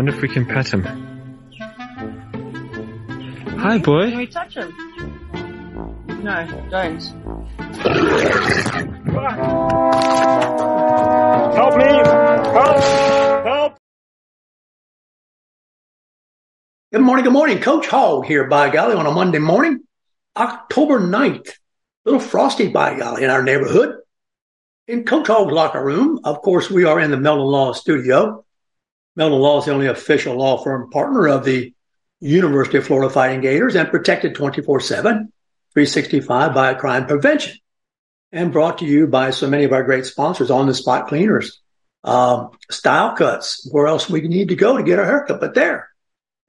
[0.00, 0.82] Wonder if we can pet him.
[3.58, 4.08] Hi, boy.
[4.08, 4.74] Can we touch him?
[6.24, 7.02] No, don't.
[11.54, 11.84] Help me!
[11.84, 12.80] Help!
[13.44, 13.76] Help!
[16.92, 17.60] Good morning, good morning.
[17.60, 19.80] Coach Hog here, by golly, on a Monday morning,
[20.34, 21.50] October 9th.
[22.06, 23.96] Little frosty, by golly, in our neighborhood.
[24.88, 28.46] In Coach Hog's locker room, of course, we are in the Meldon Law studio.
[29.20, 31.74] Meldon Law is the only official law firm partner of the
[32.20, 35.32] University of Florida Fighting Gators and protected 24 7,
[35.74, 37.58] 365 by crime prevention.
[38.32, 41.60] And brought to you by so many of our great sponsors on the spot cleaners,
[42.04, 45.90] um, style cuts, where else we need to go to get our haircut, but there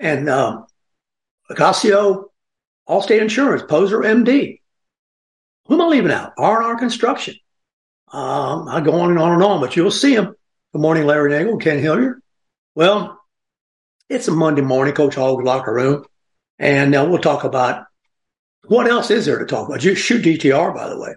[0.02, 0.66] and um,
[1.50, 2.25] Ocasio,
[2.89, 4.59] Allstate Insurance, Poser MD.
[5.67, 6.33] Who am I leaving out?
[6.38, 7.35] R&R Construction.
[8.11, 10.35] Um, I go on and on and on, but you'll see them.
[10.73, 12.22] Good morning, Larry Nagel, Ken Hillier.
[12.73, 13.19] Well,
[14.08, 16.05] it's a Monday morning, Coach Hog's locker room,
[16.58, 17.86] and we'll talk about
[18.66, 19.83] what else is there to talk about.
[19.83, 21.16] You shoot DTR, by the way.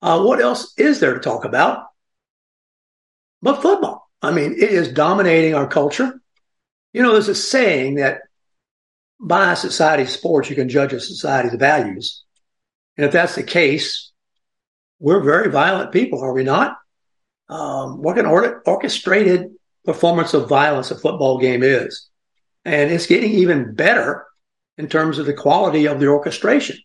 [0.00, 1.86] Uh, what else is there to talk about?
[3.42, 4.08] But football.
[4.22, 6.20] I mean, it is dominating our culture.
[6.94, 8.20] You know, there's a saying that
[9.20, 12.22] by society's sports, you can judge a society's values.
[12.96, 14.12] And if that's the case,
[15.00, 16.78] we're very violent people, are we not?
[17.48, 19.53] Um, what an orchestrated
[19.84, 22.08] performance of violence a football game is.
[22.64, 24.26] And it's getting even better
[24.78, 26.78] in terms of the quality of the orchestration.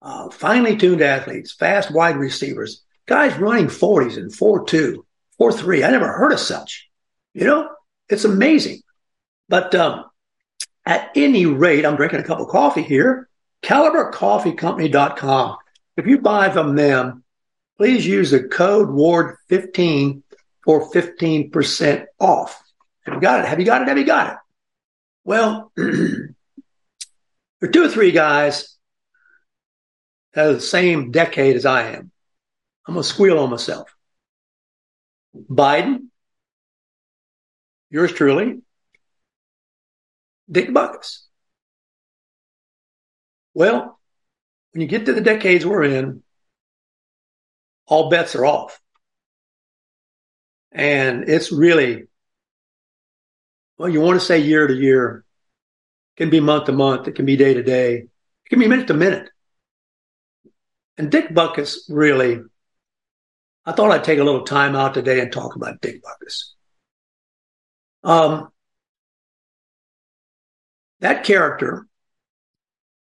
[0.00, 5.06] Uh, finely tuned athletes, fast wide receivers, guys running 40s and 4 2,
[5.38, 5.84] 4 3.
[5.84, 6.88] I never heard of such.
[7.34, 7.70] You know,
[8.08, 8.80] it's amazing.
[9.48, 10.06] But um,
[10.84, 13.28] at any rate, I'm drinking a cup of coffee here.
[13.62, 15.56] CaliberCoffeeCompany.com.
[15.96, 17.22] If you buy from them,
[17.76, 20.21] please use the code WARD15
[20.64, 22.62] for 15% off.
[23.02, 23.46] Have you got it?
[23.46, 23.88] Have you got it?
[23.88, 24.38] Have you got it?
[25.24, 26.34] Well, there
[27.62, 28.76] are two or three guys
[30.34, 32.10] that are the same decade as I am.
[32.86, 33.94] I'm going to squeal on myself.
[35.36, 36.08] Biden,
[37.90, 38.60] yours truly,
[40.50, 41.20] Dick Butkus.
[43.54, 43.98] Well,
[44.72, 46.22] when you get to the decades we're in,
[47.86, 48.80] all bets are off.
[50.72, 52.04] And it's really,
[53.76, 55.24] well, you want to say year to year,
[56.16, 58.68] it can be month to month, it can be day to day, it can be
[58.68, 59.28] minute to minute.
[60.96, 62.40] And Dick Butkus really,
[63.64, 66.52] I thought I'd take a little time out today and talk about Dick Butkus.
[68.04, 68.48] Um,
[71.00, 71.86] that character,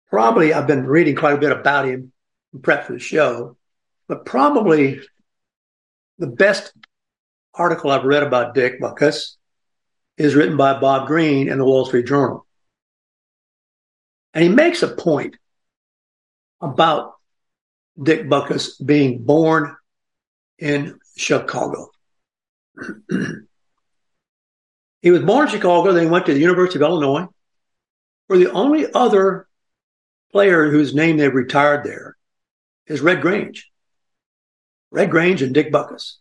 [0.10, 2.12] probably I've been reading quite a bit about him
[2.54, 3.58] in prep for the show,
[4.08, 5.00] but probably
[6.18, 6.74] the best
[7.53, 9.35] article I've read about Dick Butkus
[10.17, 12.45] is written by Bob Greene in the Wall Street Journal.
[14.34, 15.35] And he makes a point
[16.62, 17.13] about
[18.01, 19.75] Dick Butkus being born
[20.59, 21.89] in Chicago.
[25.01, 27.28] he was born in Chicago, then he went to the University of Illinois,
[28.28, 29.47] where the only other
[30.31, 32.16] player whose name they've retired there
[32.88, 33.69] is Red Grange.
[34.91, 36.18] Red Grange and Dick Butkus.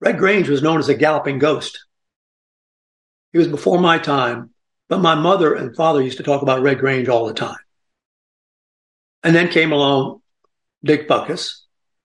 [0.00, 1.86] Red Grange was known as a galloping ghost.
[3.32, 4.50] He was before my time,
[4.88, 7.56] but my mother and father used to talk about Red Grange all the time.
[9.22, 10.20] And then came along
[10.84, 11.62] Dick Butkus.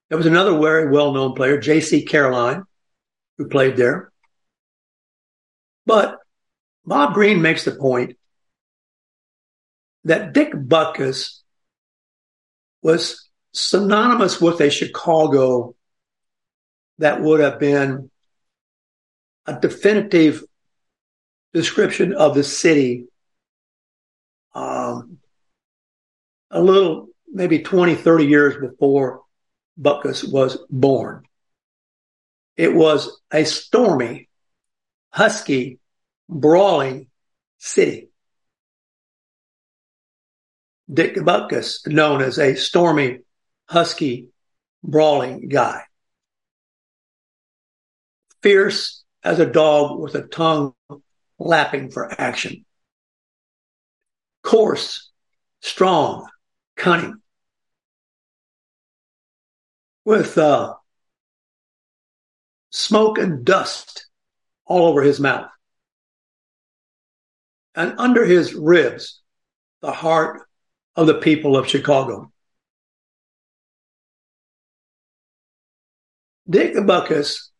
[0.09, 2.05] There was another very well known player, J.C.
[2.05, 2.63] Caroline,
[3.37, 4.11] who played there.
[5.85, 6.17] But
[6.85, 8.17] Bob Greene makes the point
[10.03, 11.39] that Dick Butkus
[12.81, 15.75] was synonymous with a Chicago
[17.01, 18.11] that would have been
[19.47, 20.43] a definitive
[21.51, 23.05] description of the city
[24.53, 25.17] um,
[26.51, 29.21] a little, maybe 20, 30 years before
[29.79, 31.23] Butkus was born.
[32.55, 34.29] It was a stormy,
[35.11, 35.79] husky,
[36.29, 37.07] brawling
[37.57, 38.09] city.
[40.93, 43.21] Dick Butkus, known as a stormy,
[43.67, 44.27] husky,
[44.83, 45.85] brawling guy.
[48.41, 50.73] Fierce as a dog with a tongue
[51.37, 52.65] lapping for action.
[54.43, 55.11] Coarse,
[55.61, 56.27] strong,
[56.75, 57.21] cunning.
[60.03, 60.73] With uh,
[62.71, 64.07] smoke and dust
[64.65, 65.49] all over his mouth.
[67.75, 69.21] And under his ribs,
[69.81, 70.41] the heart
[70.95, 72.31] of the people of Chicago.
[76.49, 77.50] Dick Butkus,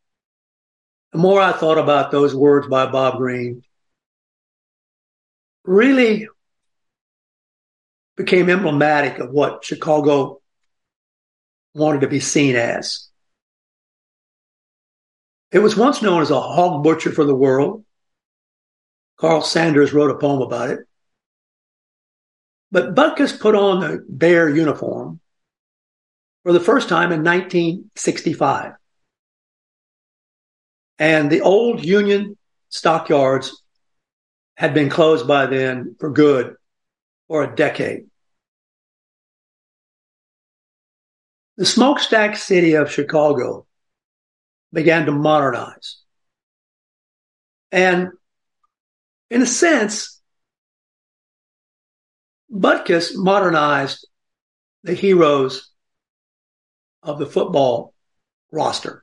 [1.11, 3.63] the more I thought about those words by Bob Greene,
[5.63, 6.27] really
[8.15, 10.41] became emblematic of what Chicago
[11.73, 13.09] wanted to be seen as.
[15.51, 17.83] It was once known as a hog butcher for the world.
[19.17, 20.79] Carl Sandburg wrote a poem about it.
[22.71, 25.19] But Butkus put on the bear uniform
[26.43, 28.73] for the first time in 1965.
[31.01, 32.37] And the old Union
[32.69, 33.63] stockyards
[34.55, 36.55] had been closed by then for good
[37.27, 38.05] for a decade.
[41.57, 43.65] The smokestack city of Chicago
[44.71, 45.97] began to modernize.
[47.71, 48.09] And
[49.31, 50.21] in a sense,
[52.53, 54.07] Butkus modernized
[54.83, 55.71] the heroes
[57.01, 57.95] of the football
[58.51, 59.00] roster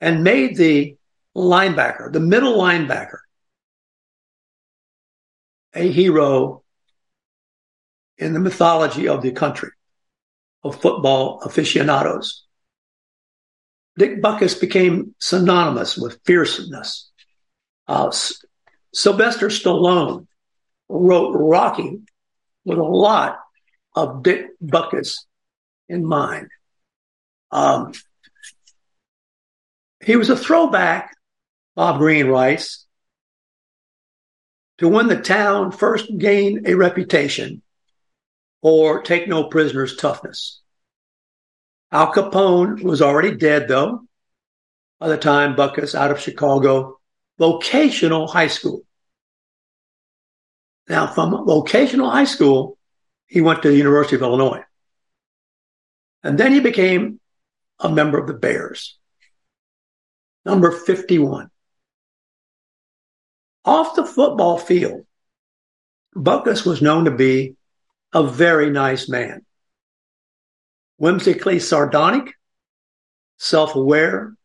[0.00, 0.96] and made the
[1.36, 3.18] linebacker, the middle linebacker,
[5.74, 6.62] a hero
[8.18, 9.70] in the mythology of the country
[10.64, 12.44] of football aficionados.
[13.98, 17.10] Dick Butkus became synonymous with fierceness.
[17.86, 18.44] Uh, S-
[18.92, 20.26] Sylvester Stallone
[20.88, 22.00] wrote Rocky
[22.64, 23.38] with a lot
[23.94, 25.24] of Dick Buckus
[25.88, 26.48] in mind.
[27.50, 27.92] Um,
[30.06, 31.16] he was a throwback,
[31.74, 32.86] Bob Greene writes,
[34.78, 37.60] to when the town first gained a reputation
[38.62, 40.60] for take no prisoners toughness.
[41.90, 44.06] Al Capone was already dead, though,
[45.00, 47.00] by the time Butkus out of Chicago
[47.36, 48.82] vocational high school.
[50.88, 52.78] Now, from vocational high school,
[53.26, 54.62] he went to the University of Illinois.
[56.22, 57.18] And then he became
[57.80, 58.98] a member of the Bears.
[60.46, 61.50] Number 51.
[63.64, 65.04] Off the football field,
[66.14, 67.56] Butkus was known to be
[68.12, 69.44] a very nice man
[70.98, 72.32] whimsically sardonic,
[73.38, 74.36] self aware,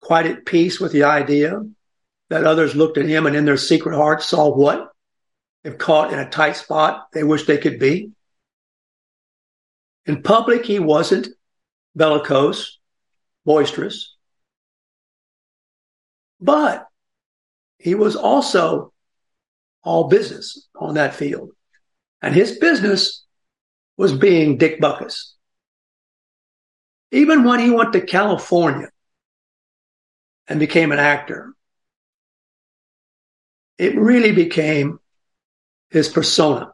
[0.00, 1.60] quite at peace with the idea
[2.28, 4.92] that others looked at him and in their secret hearts saw what?
[5.64, 8.12] If caught in a tight spot, they wished they could be.
[10.06, 11.26] In public, he wasn't
[11.96, 12.78] bellicose,
[13.44, 14.14] boisterous,
[16.40, 16.86] but
[17.78, 18.92] he was also
[19.82, 21.50] all business on that field.
[22.22, 23.24] And his business
[23.96, 25.32] was being Dick Butkus.
[27.12, 28.88] Even when he went to California
[30.46, 31.54] and became an actor,
[33.78, 35.00] it really became
[35.88, 36.72] his persona.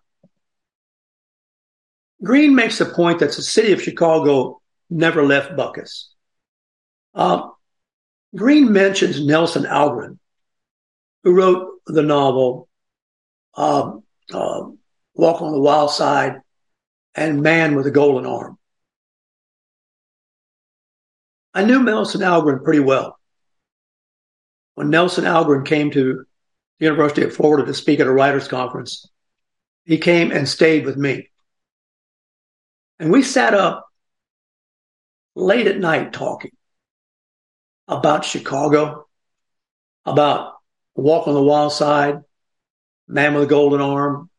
[2.22, 4.60] Greene makes the point that the city of Chicago
[4.90, 6.06] never left Butkus.
[7.14, 7.48] Uh,
[8.34, 10.18] Greene mentions Nelson Algren,
[11.22, 12.68] who wrote the novel
[13.54, 13.92] uh,
[14.32, 16.40] Walk on the Wild Side
[17.14, 18.58] and Man with a Golden Arm.
[21.54, 23.18] I knew Nelson Algren pretty well.
[24.74, 26.24] When Nelson Algren came to
[26.78, 29.08] the University of Florida to speak at a writers conference,
[29.86, 31.30] he came and stayed with me.
[32.98, 33.86] And we sat up
[35.34, 36.50] late at night talking
[37.88, 39.06] about Chicago,
[40.04, 40.54] about
[40.94, 42.22] Walk on the Wild Side,
[43.08, 44.30] Man with a Golden Arm,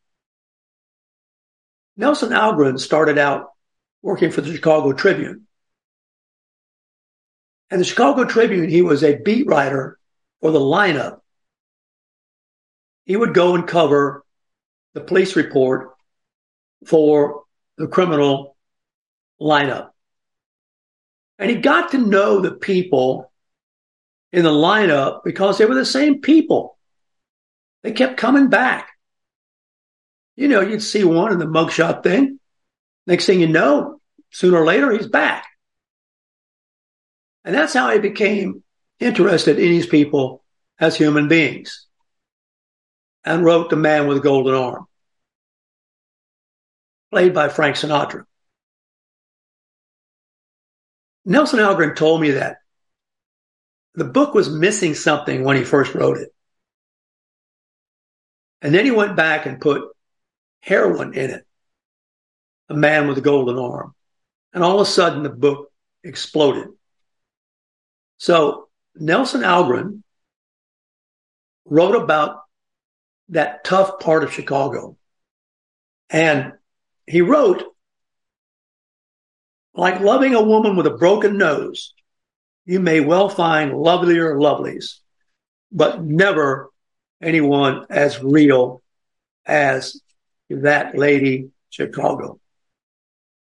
[1.95, 3.49] Nelson Algren started out
[4.01, 5.47] working for the Chicago Tribune.
[7.69, 9.97] And the Chicago Tribune, he was a beat writer
[10.41, 11.19] for the lineup.
[13.05, 14.23] He would go and cover
[14.93, 15.95] the police report
[16.85, 17.43] for
[17.77, 18.55] the criminal
[19.41, 19.89] lineup.
[21.39, 23.31] And he got to know the people
[24.31, 26.77] in the lineup because they were the same people.
[27.83, 28.89] They kept coming back
[30.37, 32.39] you know, you'd see one in the mugshot thing.
[33.07, 33.99] Next thing you know,
[34.31, 35.45] sooner or later, he's back.
[37.43, 38.63] And that's how I became
[38.99, 40.43] interested in these people
[40.79, 41.87] as human beings
[43.25, 44.85] and wrote The Man with a Golden Arm,
[47.11, 48.23] played by Frank Sinatra.
[51.25, 52.57] Nelson Algren told me that
[53.97, 56.29] the book was missing something when he first wrote it.
[58.61, 59.81] And then he went back and put
[60.61, 61.47] heroin in it,
[62.69, 63.95] a man with a golden arm.
[64.53, 65.71] And all of a sudden, the book
[66.03, 66.67] exploded.
[68.19, 70.03] So Nelson Algren
[71.65, 72.41] wrote about
[73.29, 74.95] that tough part of Chicago.
[76.11, 76.53] And
[77.07, 77.63] he wrote,
[79.73, 81.95] like loving a woman with a broken nose,
[82.67, 84.99] you may well find lovelier lovelies,
[85.71, 86.69] but never
[87.21, 88.83] anyone as real
[89.45, 90.01] as
[90.49, 92.39] that lady Chicago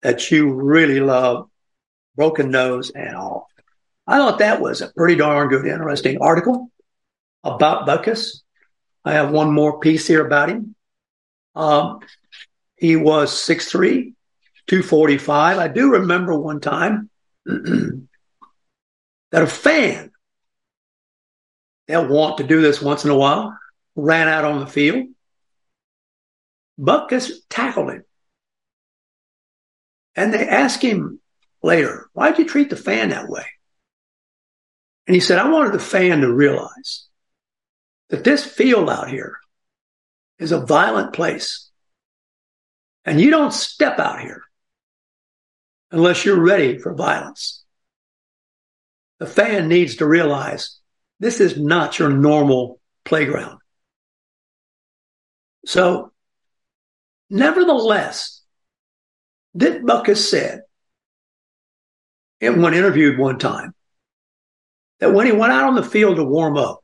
[0.02, 1.50] that you really love,
[2.14, 3.48] broken nose and all.
[4.06, 6.70] I thought that was a pretty darn good, interesting article
[7.42, 8.42] about Butkus.
[9.04, 10.76] I have one more piece here about him.
[11.56, 11.98] Um,
[12.76, 14.14] he was 6'3,
[14.68, 15.58] 245.
[15.58, 17.10] I do remember one time
[19.30, 20.10] that a fan
[21.87, 23.56] they'll want to do this once in a while,
[23.96, 25.08] ran out on the field.
[26.78, 28.04] Butkus tackled him.
[30.14, 31.20] And they asked him
[31.62, 33.44] later, why'd you treat the fan that way?
[35.06, 37.06] And he said, I wanted the fan to realize
[38.10, 39.38] that this field out here
[40.38, 41.68] is a violent place.
[43.04, 44.42] And you don't step out here
[45.90, 47.59] unless you're ready for violence.
[49.20, 50.78] The fan needs to realize
[51.20, 53.58] this is not your normal playground.
[55.66, 56.12] So,
[57.28, 58.40] nevertheless,
[59.54, 60.62] Dick Butkus said,
[62.40, 63.74] in one interviewed one time,
[65.00, 66.82] that when he went out on the field to warm up,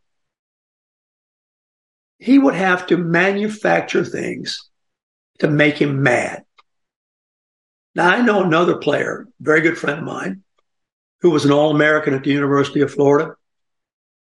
[2.19, 4.69] he would have to manufacture things
[5.39, 6.45] to make him mad.
[7.95, 10.43] Now, I know another player, very good friend of mine,
[11.27, 13.35] who was an All American at the University of Florida,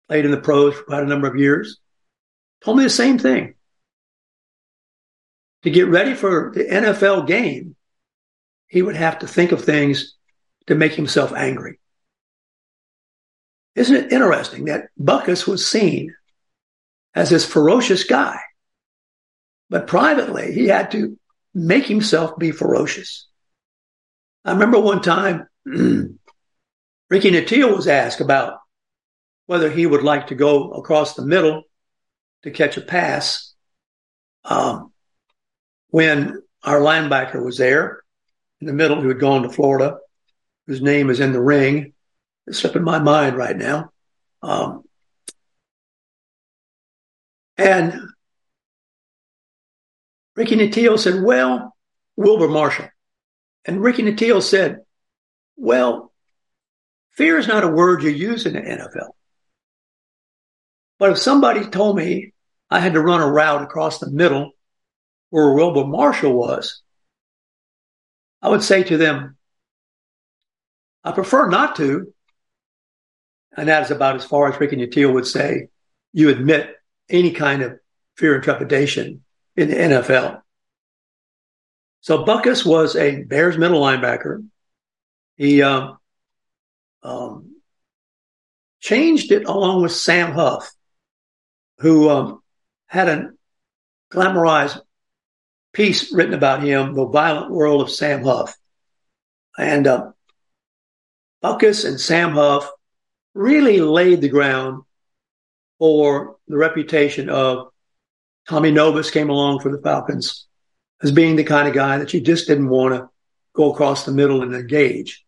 [0.08, 1.78] played in the pros for quite a number of years,
[2.64, 3.54] told me the same thing.
[5.64, 7.76] To get ready for the NFL game,
[8.66, 10.14] he would have to think of things
[10.68, 11.78] to make himself angry.
[13.74, 16.14] Isn't it interesting that Butkus was seen
[17.14, 18.38] as this ferocious guy,
[19.68, 21.18] but privately he had to
[21.52, 23.26] make himself be ferocious.
[24.46, 25.46] I remember one time
[27.08, 28.58] Ricky Nattiel was asked about
[29.46, 31.62] whether he would like to go across the middle
[32.42, 33.54] to catch a pass
[34.44, 34.92] um,
[35.90, 38.02] when our linebacker was there
[38.60, 39.98] in the middle who had gone to Florida,
[40.66, 41.92] whose name is in the ring.
[42.46, 43.90] It's slipping my mind right now.
[44.42, 44.84] Um,
[47.56, 48.00] and
[50.34, 51.74] Ricky Nattiel said, Well,
[52.16, 52.88] Wilbur Marshall.
[53.64, 54.80] And Ricky Nattiel said,
[55.56, 56.12] Well,
[57.16, 59.10] fear is not a word you use in the NFL.
[60.98, 62.32] But if somebody told me
[62.70, 64.52] I had to run a route across the middle
[65.30, 66.82] where Wilbur Marshall was,
[68.42, 69.36] I would say to them,
[71.04, 72.12] I prefer not to.
[73.56, 75.68] And that is about as far as Ricky Nattiel would say,
[76.12, 76.74] you admit
[77.08, 77.78] any kind of
[78.16, 79.22] fear and trepidation
[79.56, 80.42] in the NFL.
[82.00, 84.46] So Butkus was a Bears middle linebacker.
[85.36, 85.98] He um,
[87.06, 87.56] um,
[88.80, 90.70] changed it along with Sam Huff,
[91.78, 92.42] who um,
[92.86, 93.30] had a
[94.12, 94.80] glamorized
[95.72, 98.56] piece written about him, The Violent World of Sam Huff.
[99.56, 100.10] And uh,
[101.42, 102.68] Butkus and Sam Huff
[103.34, 104.82] really laid the ground
[105.78, 107.68] for the reputation of
[108.48, 110.46] Tommy Nobis came along for the Falcons
[111.02, 113.08] as being the kind of guy that you just didn't want to
[113.54, 115.24] go across the middle and engage.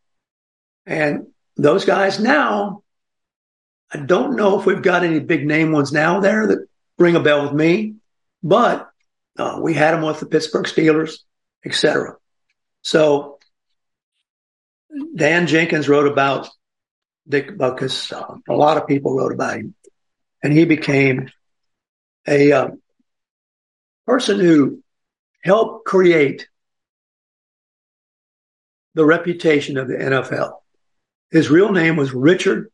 [0.87, 1.27] And
[1.59, 2.83] those guys now,
[3.93, 6.67] I don't know if we've got any big name ones now there that
[6.99, 7.97] ring a bell with me,
[8.43, 8.89] but
[9.37, 11.19] uh, we had them with the Pittsburgh Steelers,
[11.65, 12.17] etc.
[12.83, 13.39] So
[15.15, 16.49] Dan Jenkins wrote about
[17.29, 18.13] Dick Butkus.
[18.13, 19.75] Uh, a lot of people wrote about him,
[20.43, 21.29] and he became
[22.27, 22.69] a uh,
[24.07, 24.83] person who
[25.43, 26.49] helped create
[28.95, 30.53] the reputation of the NFL.
[31.31, 32.71] His real name was Richard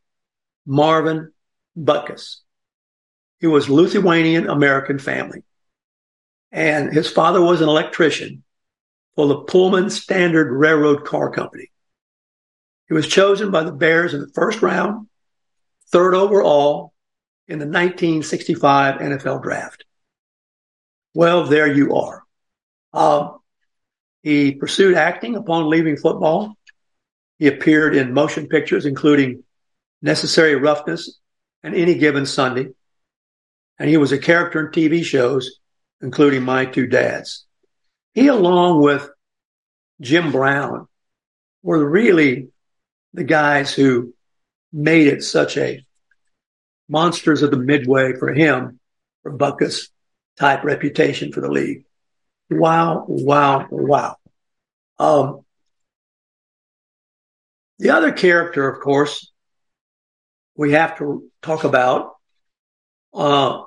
[0.65, 1.31] Marvin
[1.77, 2.37] Butkus.
[3.39, 5.43] He was Lithuanian American family.
[6.51, 8.43] And his father was an electrician
[9.15, 11.69] for the Pullman Standard Railroad Car Company.
[12.87, 15.07] He was chosen by the Bears in the first round,
[15.91, 16.93] third overall
[17.47, 19.85] in the 1965 NFL draft.
[21.13, 22.23] Well, there you are.
[22.93, 23.31] Uh,
[24.21, 26.55] he pursued acting upon leaving football.
[27.37, 29.43] He appeared in motion pictures, including
[30.01, 31.19] necessary roughness,
[31.63, 32.69] and any given Sunday.
[33.77, 35.59] And he was a character in TV shows,
[36.01, 37.45] including My Two Dads.
[38.13, 39.09] He, along with
[39.99, 40.87] Jim Brown,
[41.63, 42.49] were really
[43.13, 44.13] the guys who
[44.71, 45.85] made it such a
[46.87, 48.79] monsters of the midway for him,
[49.23, 49.89] for Butkus
[50.37, 51.85] type reputation for the league.
[52.49, 54.17] Wow, wow, wow.
[54.99, 55.44] Um,
[57.79, 59.31] the other character, of course,
[60.55, 62.13] we have to talk about
[63.13, 63.63] uh,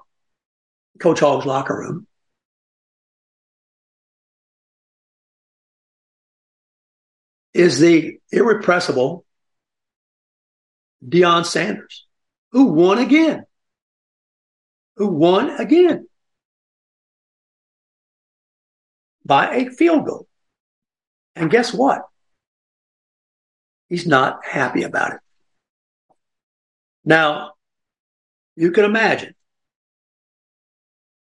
[0.98, 2.06] Coach Hog's locker room.
[7.52, 9.24] Is the irrepressible
[11.06, 12.06] Deion Sanders,
[12.52, 13.44] who won again.
[14.96, 16.08] Who won again
[19.24, 20.26] by a field goal.
[21.36, 22.07] And guess what?
[23.88, 25.20] He's not happy about it.
[27.04, 27.52] Now,
[28.56, 29.34] you can imagine.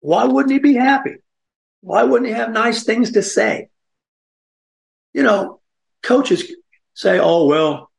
[0.00, 1.16] Why wouldn't he be happy?
[1.80, 3.68] Why wouldn't he have nice things to say?
[5.12, 5.60] You know,
[6.02, 6.50] coaches
[6.94, 7.90] say, oh, well,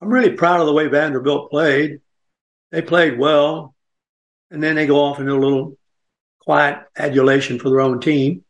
[0.00, 2.00] I'm really proud of the way Vanderbilt played.
[2.70, 3.74] They played well.
[4.50, 5.78] And then they go off into a little
[6.40, 8.44] quiet adulation for their own team.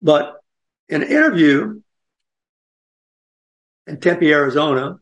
[0.00, 0.40] But
[0.88, 1.82] in an interview
[3.90, 5.00] in Tempe, Arizona,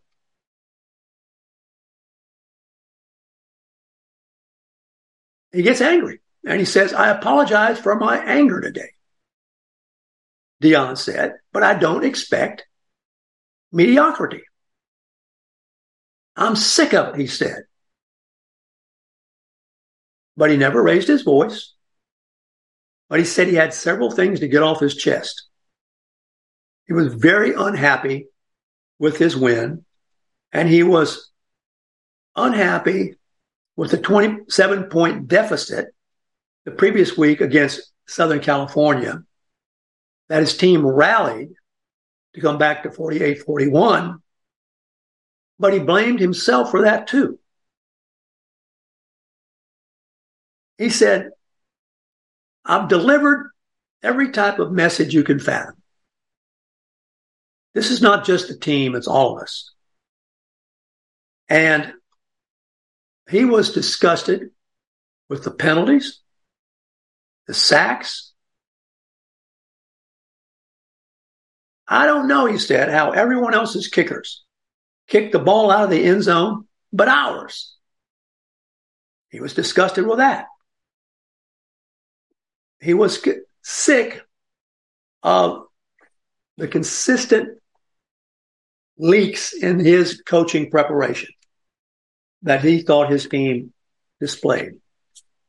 [5.52, 8.90] he gets angry and he says, I apologize for my anger today.
[10.62, 12.66] Deion said, but I don't expect
[13.70, 14.42] mediocrity.
[16.34, 17.64] I'm sick of it, he said.
[20.36, 21.74] But he never raised his voice.
[23.08, 25.44] But he said he had several things to get off his chest.
[26.86, 28.28] He was very unhappy
[28.98, 29.84] with his win,
[30.52, 31.30] and he was
[32.36, 33.14] unhappy
[33.76, 35.88] with the 27 point deficit
[36.64, 39.22] the previous week against Southern California
[40.28, 41.50] that his team rallied
[42.34, 44.20] to come back to 48 41
[45.58, 47.38] but he blamed himself for that too.
[50.76, 51.30] He said,
[52.64, 53.50] I've delivered
[54.02, 55.77] every type of message you can fathom.
[57.74, 59.72] This is not just the team, it's all of us.
[61.48, 61.92] And
[63.30, 64.50] he was disgusted
[65.28, 66.20] with the penalties,
[67.46, 68.32] the sacks.
[71.86, 74.44] I don't know, he said, how everyone else's kickers
[75.06, 77.76] kicked the ball out of the end zone, but ours.
[79.30, 80.46] He was disgusted with that.
[82.80, 83.26] He was
[83.62, 84.22] sick
[85.22, 85.67] of
[86.58, 87.56] the consistent
[88.98, 91.30] leaks in his coaching preparation
[92.42, 93.72] that he thought his team
[94.20, 94.80] displayed.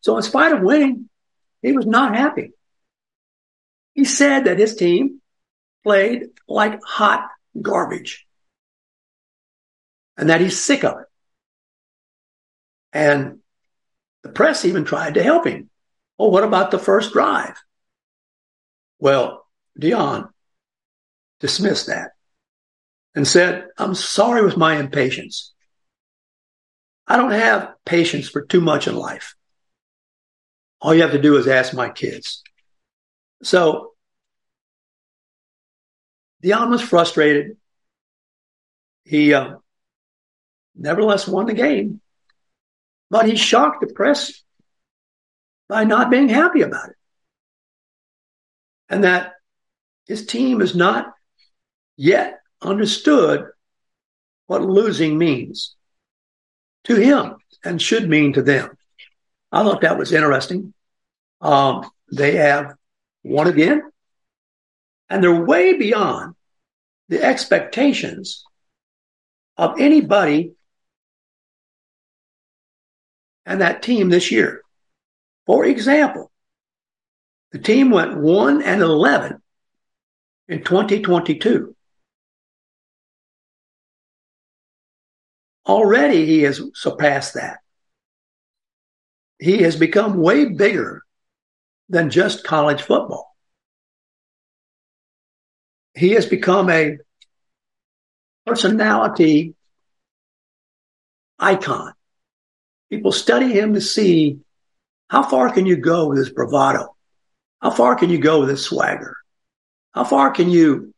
[0.02, 1.10] So, in spite of winning,
[1.64, 2.52] he was not happy.
[3.96, 5.20] He said that his team
[5.84, 7.28] played like hot
[7.60, 8.28] garbage
[10.16, 11.06] and that he's sick of it.
[12.94, 13.40] And
[14.22, 15.70] the press even tried to help him.
[16.20, 17.58] Well, what about the first drive?
[19.00, 19.46] Well,
[19.80, 20.30] Deion
[21.40, 22.12] dismissed that
[23.16, 25.54] and said, I'm sorry with my impatience.
[27.08, 29.36] I don't have patience for too much in life.
[30.82, 32.44] All you have to do is ask my kids.
[33.44, 33.94] So
[36.44, 37.58] Deion was frustrated.
[39.04, 39.56] He uh,
[40.76, 42.00] nevertheless won the game.
[43.10, 44.44] But he shocked the press
[45.68, 46.96] by not being happy about it.
[48.88, 49.34] And that
[50.08, 51.14] his team is not
[52.00, 53.46] yet understood
[54.48, 55.76] what losing means
[56.86, 57.36] to him
[57.66, 58.70] and should mean to them.
[59.52, 60.74] I thought that was interesting.
[61.42, 62.74] Um, they have
[63.24, 63.82] won again,
[65.10, 66.36] and they're way beyond
[67.10, 68.46] the expectations
[69.58, 70.54] of anybody
[73.46, 74.62] and that team this year.
[75.46, 76.32] For example,
[77.52, 79.42] the team went 1 and 11
[80.48, 81.76] in 2022.
[85.70, 87.60] Already he has surpassed that.
[89.38, 91.04] He has become way bigger
[91.88, 93.36] than just college football.
[95.94, 96.98] He has become a
[98.46, 99.54] personality
[101.38, 101.94] icon
[102.90, 104.40] People study him to see
[105.10, 106.96] how far can you go with his bravado?
[107.62, 109.16] How far can you go with his swagger?
[109.92, 110.94] How far can you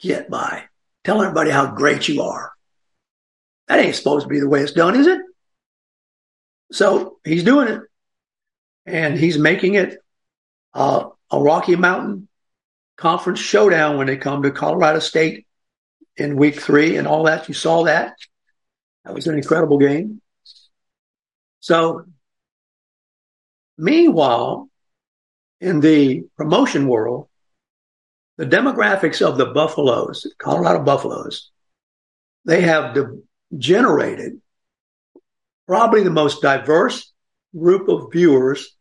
[0.00, 0.64] get by
[1.04, 2.55] telling everybody how great you are?
[3.68, 5.20] That ain't supposed to be the way it's done, is it?
[6.72, 7.80] So he's doing it.
[8.86, 9.98] And he's making it
[10.74, 12.28] uh, a Rocky Mountain
[12.96, 15.46] Conference showdown when they come to Colorado State
[16.16, 17.48] in week three and all that.
[17.48, 18.14] You saw that.
[19.04, 20.20] That was an incredible game.
[21.60, 22.04] So,
[23.76, 24.68] meanwhile,
[25.60, 27.28] in the promotion world,
[28.36, 31.50] the demographics of the Buffaloes, Colorado Buffaloes,
[32.44, 33.18] they have de-
[33.56, 34.40] generated
[35.66, 37.12] probably the most diverse
[37.56, 38.76] group of viewers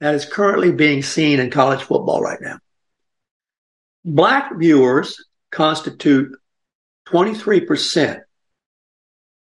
[0.00, 2.58] that is currently being seen in college football right now.
[4.04, 6.36] Black viewers constitute
[7.08, 8.20] 23%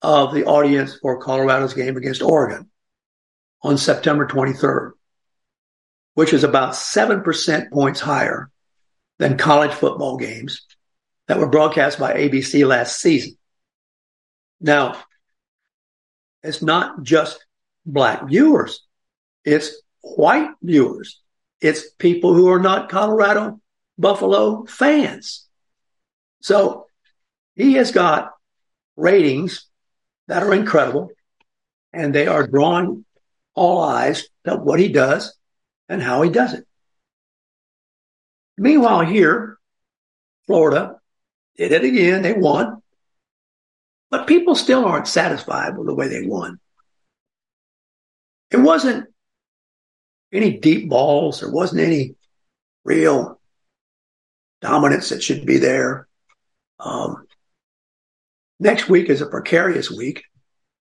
[0.01, 2.69] of the audience for Colorado's game against Oregon
[3.61, 4.91] on September 23rd,
[6.13, 8.49] which is about 7% points higher
[9.17, 10.65] than college football games
[11.27, 13.37] that were broadcast by ABC last season.
[14.59, 15.01] Now,
[16.43, 17.45] it's not just
[17.85, 18.85] black viewers.
[19.43, 21.21] It's white viewers.
[21.61, 23.59] It's people who are not Colorado
[23.97, 25.47] Buffalo fans.
[26.41, 26.87] So
[27.55, 28.31] he has got
[28.95, 29.65] ratings
[30.27, 31.09] that are incredible
[31.91, 33.05] and they are drawing
[33.55, 35.35] all eyes to what he does
[35.89, 36.65] and how he does it.
[38.57, 39.57] Meanwhile, here,
[40.45, 40.99] Florida
[41.57, 42.21] did it again.
[42.21, 42.81] They won.
[44.09, 46.59] But people still aren't satisfied with the way they won.
[48.51, 49.07] It wasn't
[50.33, 51.39] any deep balls.
[51.39, 52.15] There wasn't any
[52.83, 53.39] real
[54.61, 56.07] dominance that should be there.
[56.79, 57.27] Um,
[58.59, 60.23] next week is a precarious week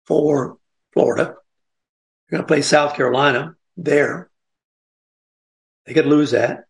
[0.07, 0.59] for
[0.93, 1.25] Florida.
[2.29, 4.31] They're going to play South Carolina there.
[5.87, 6.65] They could lose that.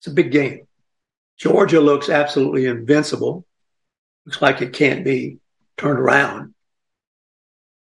[0.00, 0.66] It's a big game.
[1.36, 3.44] Georgia looks absolutely invincible.
[4.26, 5.38] Looks like it can't be
[5.76, 6.52] turned around.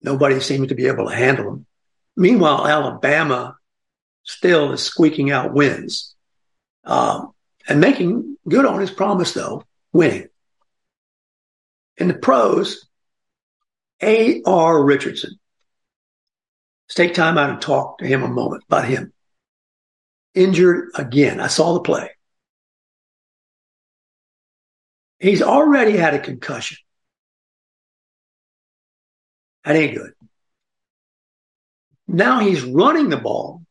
[0.02, 1.66] Nobody seems to be able to handle them.
[2.16, 3.56] Meanwhile, Alabama
[4.24, 6.14] still is squeaking out wins
[6.84, 7.32] um,
[7.68, 10.26] and making good on his promise, though, winning.
[11.96, 12.86] In the pros,
[14.02, 14.82] A.R.
[14.82, 15.38] Richardson.
[16.86, 19.12] Let's take time out and talk to him a moment about him.
[20.34, 21.40] Injured again.
[21.40, 22.10] I saw the play.
[25.18, 26.78] He's already had a concussion.
[29.64, 30.12] That ain't good.
[32.06, 33.62] Now he's running the ball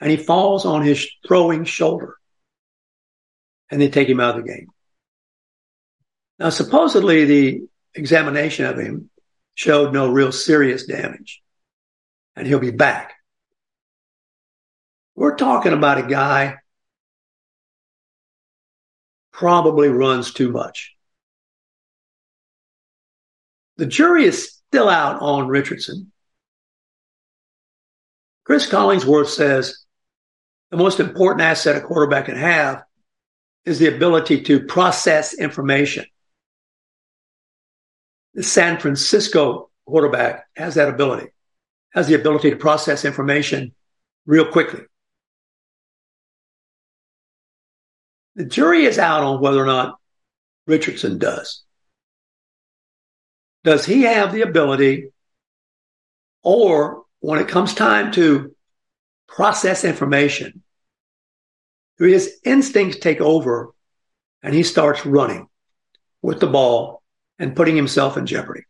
[0.00, 2.16] and he falls on his throwing shoulder
[3.70, 4.66] and they take him out of the game.
[6.38, 7.62] Now, supposedly the
[7.94, 9.10] examination of him
[9.54, 11.40] showed no real serious damage
[12.34, 13.14] and he'll be back.
[15.14, 16.56] We're talking about a guy
[19.34, 20.94] probably runs too much.
[23.76, 26.12] The jury is still out on Richardson.
[28.44, 29.84] Chris Collinsworth says
[30.70, 32.84] the most important asset a quarterback can have
[33.64, 36.04] is the ability to process information.
[38.34, 41.28] The San Francisco quarterback has that ability,
[41.92, 43.74] has the ability to process information
[44.26, 44.82] real quickly.
[48.36, 49.98] The jury is out on whether or not
[50.66, 51.62] Richardson does.
[53.62, 55.10] Does he have the ability,
[56.42, 58.54] or when it comes time to
[59.28, 60.62] process information,
[61.98, 63.72] do his instincts take over
[64.42, 65.48] and he starts running
[66.20, 67.02] with the ball
[67.38, 68.64] and putting himself in jeopardy?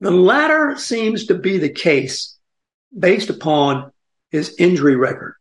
[0.00, 2.38] The latter seems to be the case
[2.96, 3.92] based upon
[4.30, 5.36] his injury record.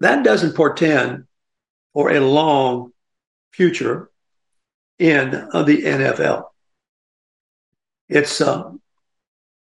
[0.00, 1.24] That doesn't portend
[1.92, 2.92] for a long
[3.52, 4.10] future
[4.98, 6.44] in uh, the NFL.
[8.08, 8.70] It's uh,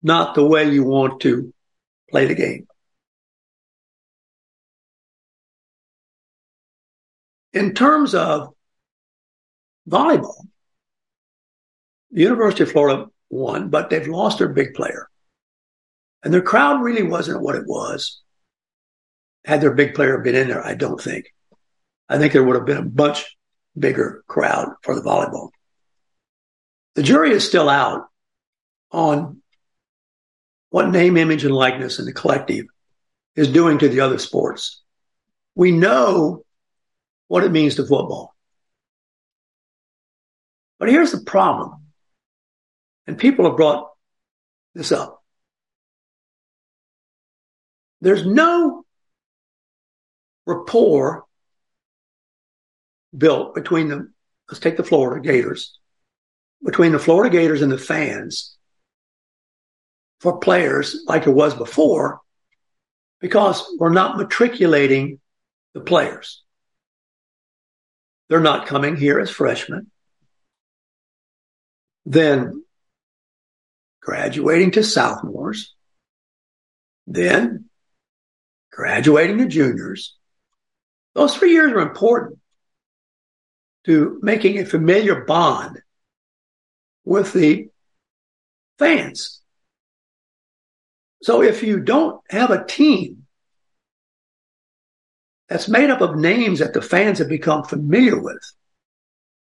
[0.02, 1.52] not the way you want to
[2.10, 2.66] play the game.
[7.52, 8.54] In terms of
[9.88, 10.46] volleyball,
[12.10, 15.08] the University of Florida won, but they've lost their big player.
[16.22, 18.20] And their crowd really wasn't what it was
[19.48, 21.32] had their big player been in there, I don't think.
[22.06, 23.34] I think there would have been a much
[23.76, 25.48] bigger crowd for the volleyball.
[26.96, 28.08] The jury is still out
[28.92, 29.40] on
[30.68, 32.66] what name, image, and likeness in the collective
[33.36, 34.82] is doing to the other sports.
[35.54, 36.44] We know
[37.28, 38.34] what it means to football.
[40.78, 41.86] But here's the problem,
[43.06, 43.88] and people have brought
[44.74, 45.24] this up.
[48.02, 48.84] There's no
[50.48, 51.24] rapport
[53.16, 54.10] built between the,
[54.48, 55.78] let's take the Florida Gators,
[56.64, 58.56] between the Florida Gators and the fans
[60.20, 62.20] for players like it was before
[63.20, 65.20] because we're not matriculating
[65.74, 66.42] the players.
[68.28, 69.90] They're not coming here as freshmen.
[72.04, 72.64] Then
[74.02, 75.74] graduating to sophomores,
[77.06, 77.66] then
[78.72, 80.17] graduating to juniors.
[81.18, 82.38] Those three years are important
[83.86, 85.82] to making a familiar bond
[87.04, 87.70] with the
[88.78, 89.42] fans.
[91.24, 93.26] So if you don't have a team
[95.48, 98.52] that's made up of names that the fans have become familiar with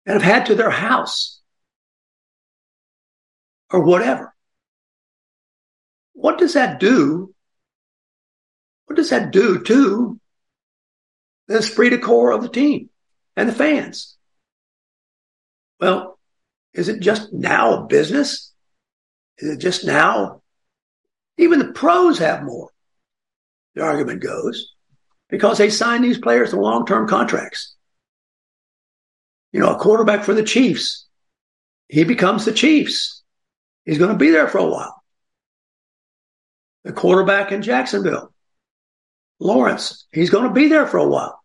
[0.06, 1.42] and have had to their house
[3.68, 4.34] or whatever,
[6.14, 7.34] what does that do?
[8.86, 10.18] What does that do to
[11.48, 12.90] the esprit de corps of the team
[13.36, 14.16] and the fans?
[15.80, 16.18] Well,
[16.72, 18.52] is it just now a business?
[19.38, 20.42] Is it just now?
[21.38, 22.70] Even the pros have more,
[23.74, 24.72] the argument goes,
[25.28, 27.74] because they sign these players to long term contracts.
[29.52, 31.06] You know, a quarterback for the Chiefs,
[31.88, 33.22] he becomes the Chiefs.
[33.84, 35.02] He's going to be there for a while.
[36.84, 38.32] The quarterback in Jacksonville,
[39.38, 41.42] Lawrence, he's going to be there for a while.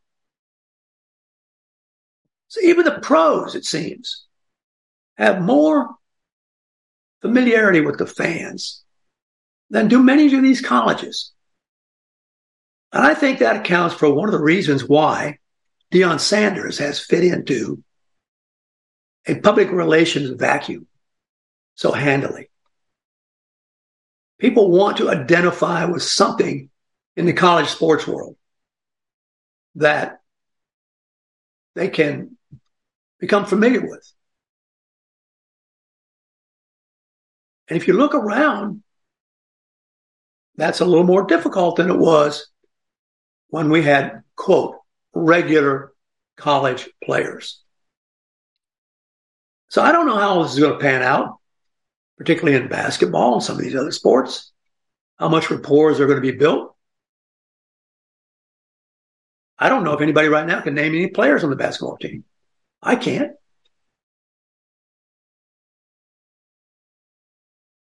[2.47, 4.25] So even the pros, it seems,
[5.17, 5.89] have more
[7.21, 8.83] familiarity with the fans
[9.69, 11.31] than do many of these colleges.
[12.91, 15.37] And I think that accounts for one of the reasons why
[15.93, 17.83] Deion Sanders has fit into
[19.27, 20.87] a public relations vacuum
[21.75, 22.49] so handily.
[24.39, 26.70] People want to identify with something
[27.15, 28.35] in the college sports world
[29.75, 30.19] that
[31.75, 32.37] they can
[33.19, 34.11] become familiar with.
[37.67, 38.83] And if you look around,
[40.55, 42.47] that's a little more difficult than it was
[43.47, 44.77] when we had, quote,
[45.13, 45.93] regular
[46.35, 47.61] college players.
[49.69, 51.37] So I don't know how this is going to pan out,
[52.17, 54.51] particularly in basketball and some of these other sports.
[55.17, 56.75] How much rapport are going to be built?
[59.61, 62.23] I don't know if anybody right now can name any players on the basketball team.
[62.81, 63.33] I can't.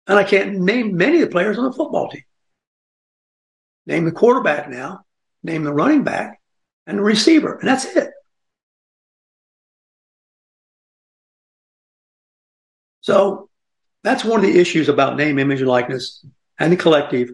[0.07, 2.25] And I can't name many of the players on the football team.
[3.87, 5.05] Name the quarterback now,
[5.43, 6.43] name the running back,
[6.87, 8.11] and the receiver, and that's it.
[13.01, 13.49] So
[14.05, 16.23] that's one of the issues about name, image, and likeness
[16.59, 17.31] and the collective,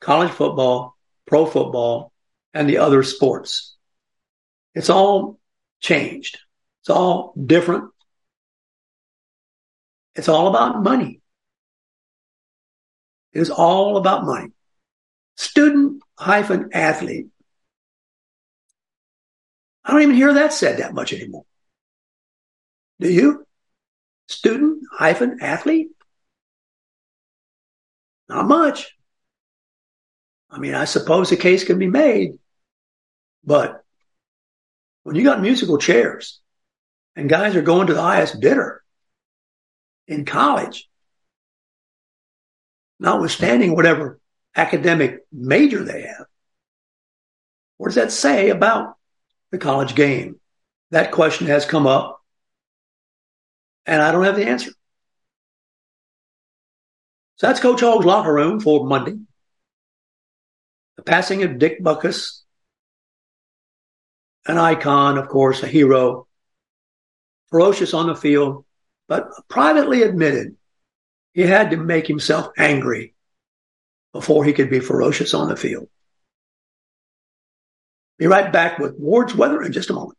[0.00, 2.12] college football, pro football,
[2.52, 3.75] and the other sports.
[4.76, 5.40] It's all
[5.80, 6.38] changed.
[6.82, 7.90] It's all different.
[10.14, 11.22] It's all about money.
[13.32, 14.52] It is all about money.
[15.36, 17.28] Student hyphen athlete.
[19.82, 21.46] I don't even hear that said that much anymore.
[23.00, 23.46] Do you?
[24.28, 25.88] Student hyphen athlete?
[28.28, 28.94] Not much.
[30.50, 32.32] I mean, I suppose a case can be made,
[33.42, 33.85] but
[35.06, 36.40] when you got musical chairs
[37.14, 38.82] and guys are going to the highest bidder
[40.08, 40.88] in college,
[42.98, 44.18] notwithstanding whatever
[44.56, 46.26] academic major they have.
[47.76, 48.96] What does that say about
[49.52, 50.40] the college game?
[50.90, 52.20] That question has come up,
[53.86, 54.72] and I don't have the answer.
[57.36, 59.18] So that's Coach Hog's locker room for Monday.
[60.96, 62.40] The passing of Dick Butkus,
[64.46, 66.26] an icon, of course, a hero,
[67.50, 68.64] ferocious on the field,
[69.08, 70.56] but privately admitted
[71.32, 73.14] he had to make himself angry
[74.12, 75.88] before he could be ferocious on the field.
[78.18, 80.18] Be right back with Ward's weather in just a moment.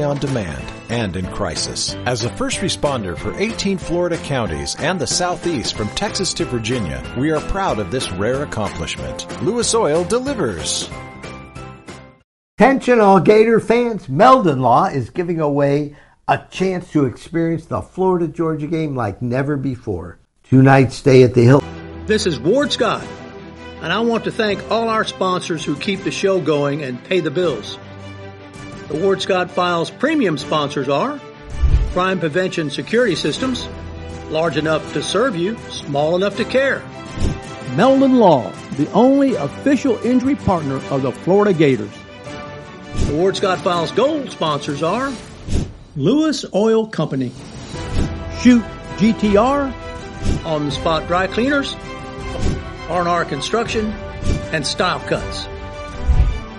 [0.00, 1.94] on demand and in crisis.
[2.06, 7.02] As a first responder for 18 Florida counties and the Southeast from Texas to Virginia,
[7.18, 9.26] we are proud of this rare accomplishment.
[9.42, 10.88] Lewis Oil delivers.
[12.58, 14.08] Attention, all Gator fans.
[14.08, 15.96] Meldon Law is giving away
[16.28, 20.18] a chance to experience the Florida Georgia game like never before.
[20.44, 21.64] Two nights stay at the Hill.
[22.06, 23.04] This is Ward Scott,
[23.80, 27.20] and I want to thank all our sponsors who keep the show going and pay
[27.20, 27.78] the bills.
[28.88, 31.20] The Ward Scott Files premium sponsors are
[31.92, 33.68] Crime Prevention Security Systems,
[34.28, 36.82] large enough to serve you, small enough to care.
[37.76, 41.92] Meldon Law, the only official injury partner of the Florida Gators.
[43.06, 45.12] The Ward Scott Files gold sponsors are
[45.96, 47.32] Lewis Oil Company,
[48.40, 48.62] Shoot
[48.96, 49.72] GTR,
[50.44, 51.76] On the Spot Dry Cleaners,
[52.88, 53.86] R&R Construction,
[54.52, 55.46] and Style Cuts.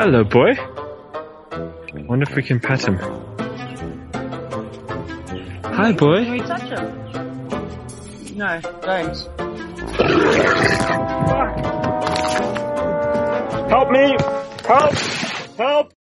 [0.00, 0.56] Hello, boy.
[2.06, 2.98] Wonder if we can pet him.
[5.64, 6.22] Hi, boy.
[6.22, 8.36] Can we touch him?
[8.36, 9.16] No, don't.
[13.68, 14.16] Help me!
[14.68, 14.94] Help!
[15.58, 15.92] Help!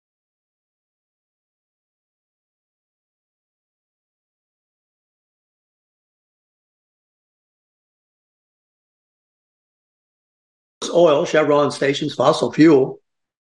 [10.93, 13.01] Oil, Chevron stations, fossil fuel.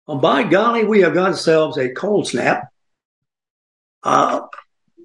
[0.07, 2.69] Well, by golly, we have got ourselves a cold snap.
[4.03, 4.41] Uh,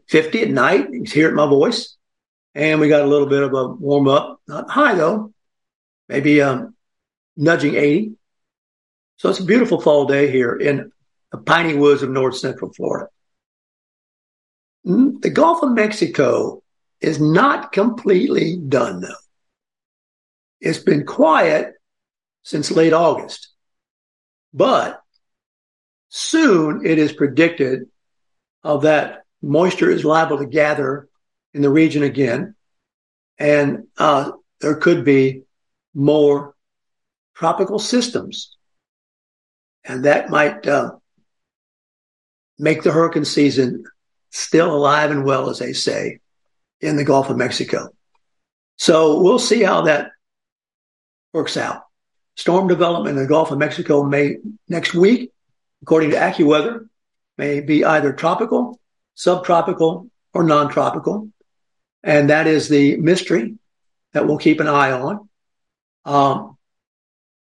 [0.08, 0.90] 50 at night.
[0.90, 1.96] You can hear it in my voice.
[2.54, 4.40] And we got a little bit of a warm up.
[4.48, 5.32] Not high though.
[6.08, 6.74] Maybe um,
[7.37, 8.12] nudging 80.
[9.18, 10.90] So it's a beautiful fall day here in
[11.30, 13.08] the piney woods of north central Florida.
[14.87, 16.62] Mm, The Gulf of Mexico
[17.00, 19.14] is not completely done though.
[20.61, 21.74] It's been quiet
[22.42, 23.48] since late August,
[24.52, 25.00] but
[26.08, 27.87] soon it is predicted
[28.62, 31.08] of that moisture is liable to gather
[31.54, 32.54] in the region again,
[33.38, 35.42] and uh, there could be
[35.94, 36.54] more
[37.34, 38.56] tropical systems,
[39.84, 40.92] and that might uh,
[42.58, 43.84] make the hurricane season
[44.30, 46.18] still alive and well, as they say,
[46.80, 47.88] in the Gulf of Mexico.
[48.76, 50.11] So we'll see how that
[51.32, 51.82] works out.
[52.38, 54.37] Storm development in the Gulf of Mexico may
[54.68, 55.33] next week,
[55.83, 56.88] according to AccuWeather,
[57.37, 58.79] may be either tropical,
[59.16, 61.31] subtropical, or non-tropical.
[62.05, 63.57] And that is the mystery
[64.12, 65.29] that we'll keep an eye on
[66.05, 66.57] um,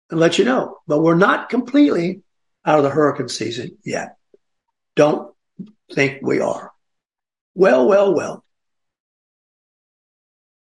[0.09, 0.79] and let you know.
[0.87, 2.21] But we're not completely
[2.65, 4.17] out of the hurricane season yet.
[4.97, 5.33] Don't
[5.93, 6.69] think we are.
[7.55, 8.43] Well, well, well.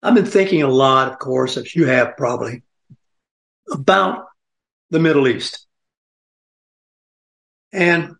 [0.02, 2.62] I've been thinking a lot, of course, as you have probably,
[3.70, 4.26] about
[4.90, 5.66] the Middle East.
[7.72, 8.14] And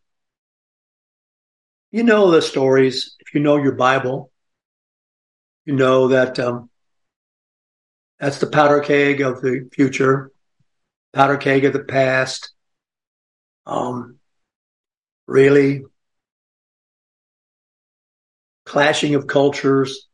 [1.91, 3.17] you know the stories.
[3.21, 4.31] If you know your Bible,
[5.65, 6.71] you know that um,
[8.19, 10.31] that's the powder keg of the future,
[11.13, 12.53] powder keg of the past.
[13.65, 14.19] Um,
[15.27, 15.85] really
[18.65, 20.09] clashing of cultures,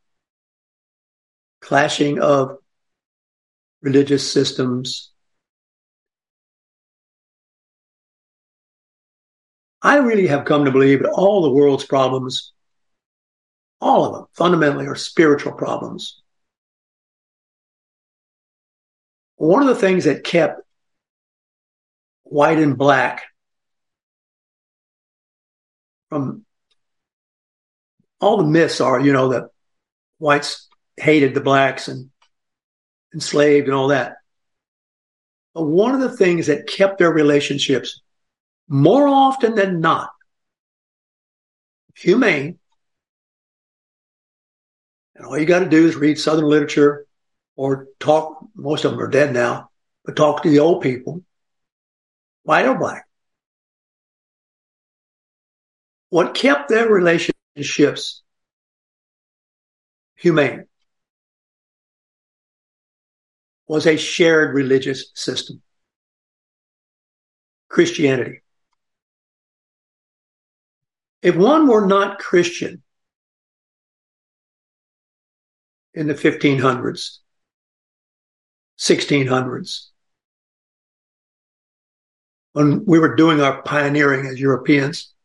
[1.61, 2.57] clashing of
[3.81, 5.11] religious systems.
[9.85, 12.53] I really have come to believe that all the world's problems,
[13.79, 16.23] all of them fundamentally are spiritual problems.
[19.35, 20.59] One of the things that kept
[22.23, 23.25] white and black
[26.09, 26.45] from
[28.19, 29.49] all the myths are, you know, that
[30.17, 30.67] whites
[30.97, 32.09] hated the blacks and
[33.13, 34.15] enslaved and all that.
[35.53, 38.01] But one of the things that kept their relationships
[38.67, 40.09] more often than not
[41.95, 42.59] humane,
[45.15, 47.05] and all you got to do is read Southern literature
[47.55, 49.69] or talk, most of them are dead now,
[50.03, 51.23] but talk to the old people,
[52.43, 53.07] white or black.
[56.09, 58.23] What kept their relationships
[60.15, 60.65] humane
[63.67, 65.61] was a shared religious system.
[67.67, 68.41] Christianity.
[71.25, 72.83] If one were not Christian
[75.95, 77.17] in the 1500s,
[78.77, 79.87] 1600s,
[82.53, 85.15] when we were doing our pioneering as Europeans,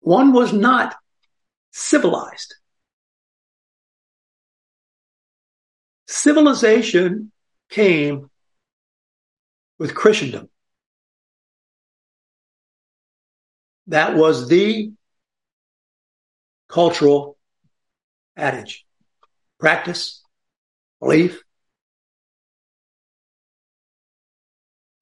[0.00, 0.96] one was not
[1.70, 2.54] civilized.
[6.06, 7.30] Civilization
[7.68, 8.30] came
[9.78, 10.48] with Christendom.
[13.88, 14.92] That was the
[16.68, 17.38] cultural
[18.36, 18.84] adage,
[19.60, 20.22] practice,
[21.00, 21.42] belief.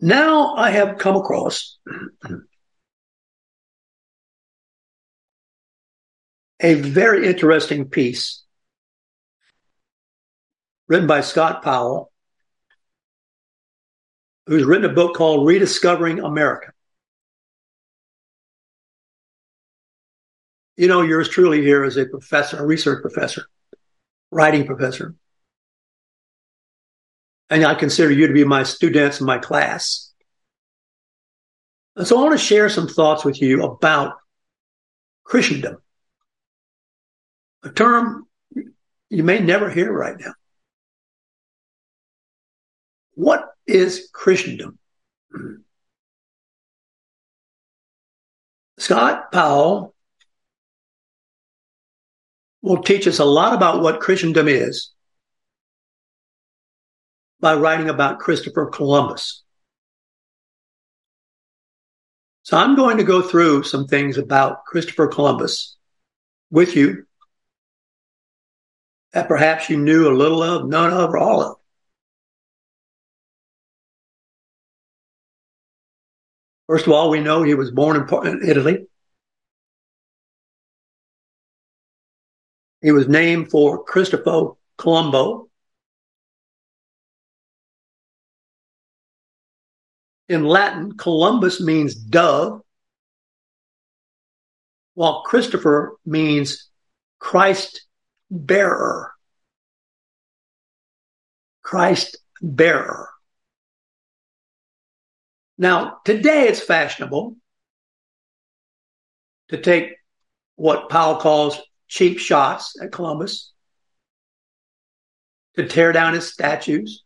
[0.00, 1.78] Now I have come across
[6.60, 8.44] a very interesting piece
[10.88, 12.12] written by Scott Powell,
[14.46, 16.73] who's written a book called Rediscovering America.
[20.76, 23.46] You know, yours truly here is a professor, a research professor,
[24.30, 25.14] writing professor.
[27.48, 30.12] And I consider you to be my students in my class.
[31.94, 34.14] And so I want to share some thoughts with you about
[35.22, 35.76] Christendom,
[37.62, 38.26] a term
[39.10, 40.34] you may never hear right now.
[43.14, 44.78] What is Christendom?
[48.78, 49.93] Scott Powell
[52.64, 54.90] will teach us a lot about what Christendom is
[57.38, 59.42] by writing about Christopher Columbus.
[62.42, 65.76] So I'm going to go through some things about Christopher Columbus
[66.50, 67.04] with you
[69.12, 71.56] that perhaps you knew a little of, none of, or all of.
[76.66, 78.86] First of all, we know he was born in Italy.
[82.84, 85.48] He was named for Cristoforo Colombo.
[90.28, 92.60] In Latin, Columbus means dove,
[94.92, 96.68] while Christopher means
[97.18, 97.86] Christ
[98.30, 99.14] bearer.
[101.62, 103.08] Christ bearer.
[105.56, 107.36] Now, today it's fashionable
[109.48, 109.88] to take
[110.56, 111.58] what Powell calls
[111.94, 113.52] cheap shots at Columbus,
[115.56, 117.04] to tear down his statues,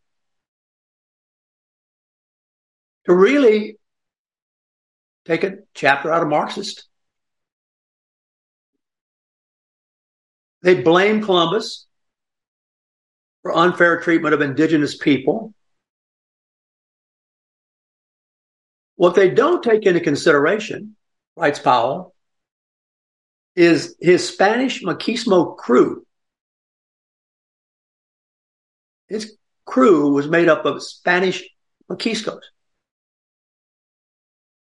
[3.05, 3.79] to really
[5.27, 6.87] take a chapter out of Marxist.
[10.63, 11.87] They blame Columbus
[13.43, 15.53] for unfair treatment of indigenous people
[18.99, 20.97] What they don't take into consideration,
[21.37, 22.17] writes Powell,
[23.59, 26.07] is his Spanish machismo crew.
[29.09, 31.43] His crew was made up of Spanish
[31.91, 32.39] Mestizos,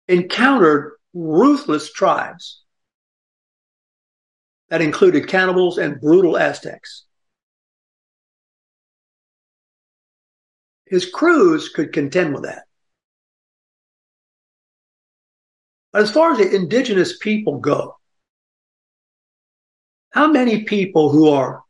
[0.09, 2.63] encountered ruthless tribes
[4.71, 7.05] that included cannibals and brutal Aztecs.
[10.87, 12.63] His crews could contend with that.
[15.93, 17.97] As far as the indigenous people go,
[20.17, 21.63] how many people who are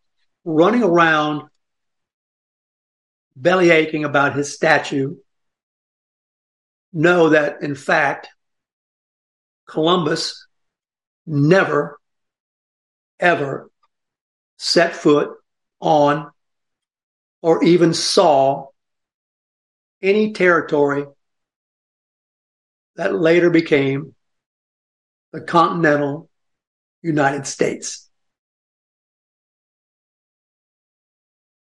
[0.44, 1.48] running around
[3.34, 5.16] belly aching about his statue
[6.92, 8.28] know that, in fact,
[9.66, 10.46] Columbus
[11.26, 11.98] never,
[13.18, 13.68] ever
[14.58, 15.30] set foot
[15.80, 16.30] on
[17.42, 18.68] or even saw
[20.00, 21.04] any territory
[22.94, 24.14] that later became
[25.32, 26.30] the continental
[27.02, 28.05] United States.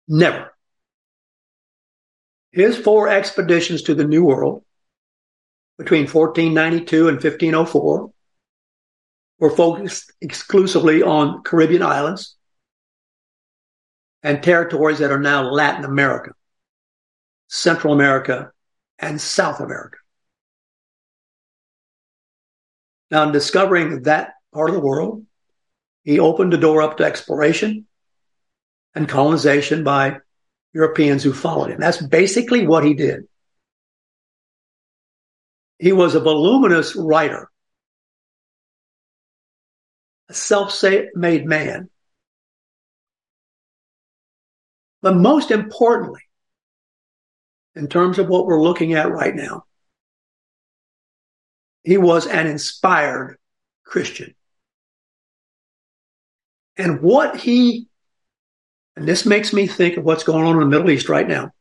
[0.07, 0.53] Never.
[2.51, 4.63] His four expeditions to the New World
[5.77, 8.11] between 1492 and 1504
[9.39, 12.35] were focused exclusively on Caribbean islands
[14.23, 16.31] and territories that are now Latin America,
[17.47, 18.51] Central America,
[18.97, 19.97] and South America.
[23.11, 25.25] Now, in discovering that part of the world,
[26.03, 27.86] he opened the door up to exploration
[28.97, 30.17] and colonization by
[30.73, 31.79] Europeans who followed him.
[31.79, 33.27] That's basically what he did.
[35.79, 37.49] He was a voluminous writer,
[40.29, 41.89] a self-made man.
[45.01, 46.21] But most importantly,
[47.75, 49.65] in terms of what we're looking at right now,
[51.83, 53.37] he was an inspired
[53.85, 54.33] Christian.
[56.75, 57.87] And what he,
[58.97, 61.51] and this makes me think of what's going on in the Middle East right now.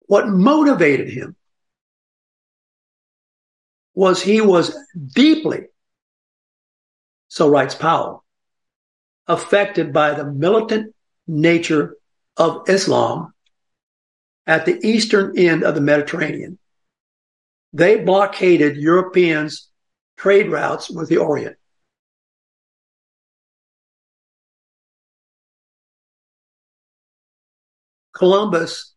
[0.00, 1.34] What motivated him
[3.94, 5.68] was he was deeply,
[7.28, 8.22] so writes Powell,
[9.26, 10.94] affected by the militant
[11.26, 11.96] nature
[12.36, 13.32] of Islam
[14.46, 16.58] at the eastern end of the Mediterranean.
[17.72, 19.70] They blockaded Europeans'
[20.18, 21.56] trade routes with the Orient.
[28.20, 28.92] Columbus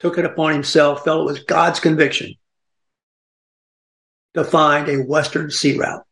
[0.00, 2.32] took it upon himself, felt it was God's conviction
[4.32, 6.02] to find a Western sea route.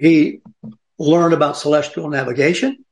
[0.00, 0.40] He
[0.98, 2.84] learned about celestial navigation.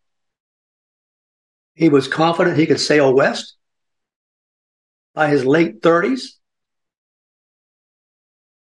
[1.74, 3.56] He was confident he could sail west.
[5.16, 6.26] By his late 30s,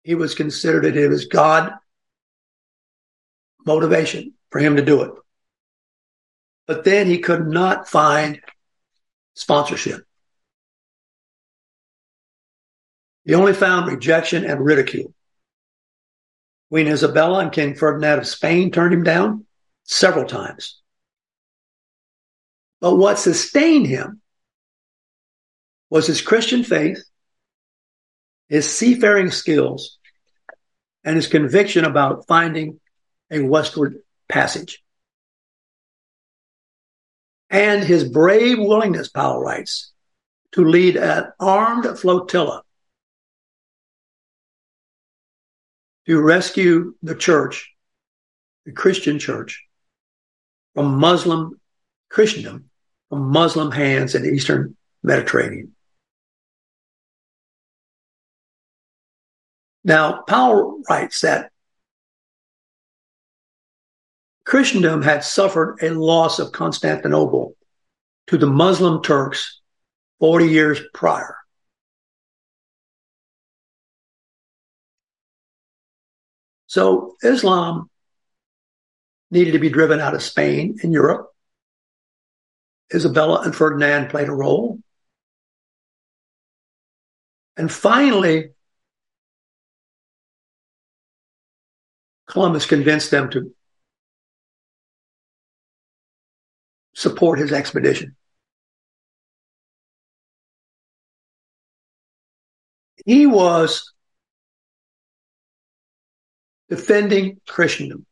[0.04, 1.72] he was considered it was God
[3.66, 5.10] motivation for him to do it.
[6.70, 8.40] But then he could not find
[9.34, 10.06] sponsorship.
[13.24, 15.12] He only found rejection and ridicule.
[16.70, 19.46] Queen Isabella and King Ferdinand of Spain turned him down
[19.82, 20.80] several times.
[22.80, 24.20] But what sustained him
[25.90, 27.02] was his Christian faith,
[28.48, 29.98] his seafaring skills,
[31.02, 32.78] and his conviction about finding
[33.28, 33.96] a westward
[34.28, 34.84] passage.
[37.50, 39.92] And his brave willingness, Powell writes,
[40.52, 42.62] to lead an armed flotilla
[46.06, 47.72] to rescue the church,
[48.64, 49.64] the Christian church,
[50.74, 51.60] from Muslim
[52.08, 52.70] Christendom,
[53.08, 55.74] from Muslim hands in the Eastern Mediterranean.
[59.82, 61.49] Now, Powell writes that
[64.50, 67.56] Christendom had suffered a loss of Constantinople
[68.26, 69.60] to the Muslim Turks
[70.18, 71.36] 40 years prior.
[76.66, 77.90] So Islam
[79.30, 81.30] needed to be driven out of Spain and Europe.
[82.92, 84.80] Isabella and Ferdinand played a role.
[87.56, 88.50] And finally,
[92.26, 93.54] Columbus convinced them to
[97.00, 98.14] support his expedition.
[103.06, 103.94] He was
[106.68, 108.04] defending Christendom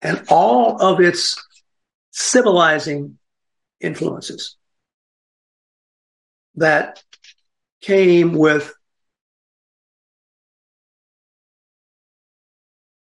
[0.00, 1.36] and all of its
[2.12, 3.18] civilizing
[3.80, 4.56] influences
[6.54, 7.02] that
[7.80, 8.72] came with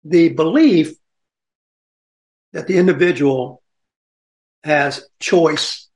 [0.03, 0.93] the belief
[2.53, 3.60] that the individual
[4.63, 5.87] has choice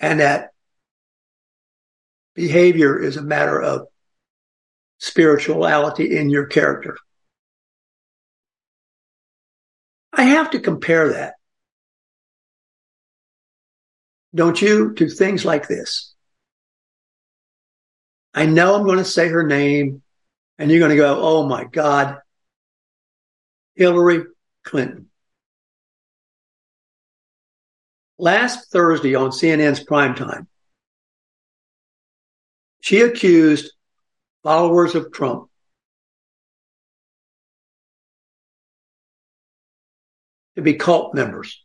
[0.00, 0.50] and that
[2.34, 3.86] behavior is a matter of
[4.98, 6.96] spirituality in your character.
[10.12, 11.34] I have to compare that,
[14.34, 16.12] don't you, to things like this.
[18.34, 20.02] I know I'm going to say her name
[20.58, 22.18] and you're going to go, oh my God,
[23.74, 24.24] Hillary
[24.64, 25.08] Clinton.
[28.18, 30.46] Last Thursday on CNN's primetime,
[32.80, 33.72] she accused
[34.42, 35.48] followers of Trump
[40.56, 41.64] to be cult members.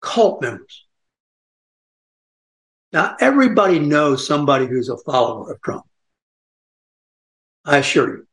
[0.00, 0.86] Cult members.
[2.92, 5.84] Now, everybody knows somebody who's a follower of Trump.
[7.64, 8.27] I assure you.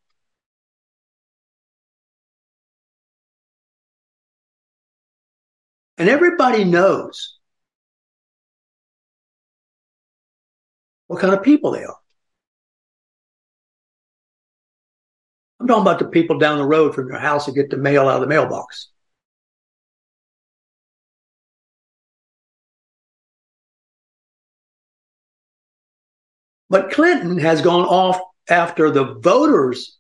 [6.06, 7.36] And everybody knows
[11.08, 11.97] what kind of people they are.
[15.60, 18.08] I'm talking about the people down the road from your house who get the mail
[18.08, 18.91] out of the mailbox.
[26.70, 29.97] But Clinton has gone off after the voters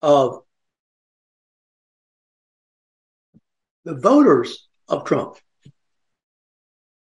[0.00, 0.42] of
[3.88, 5.38] the voters of Trump.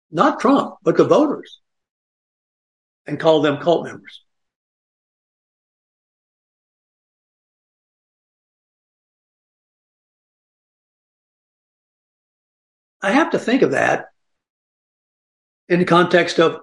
[0.09, 1.59] Not Trump, but the voters.
[3.05, 4.23] And call them cult members.
[13.01, 14.05] I have to think of that
[15.67, 16.57] in the context of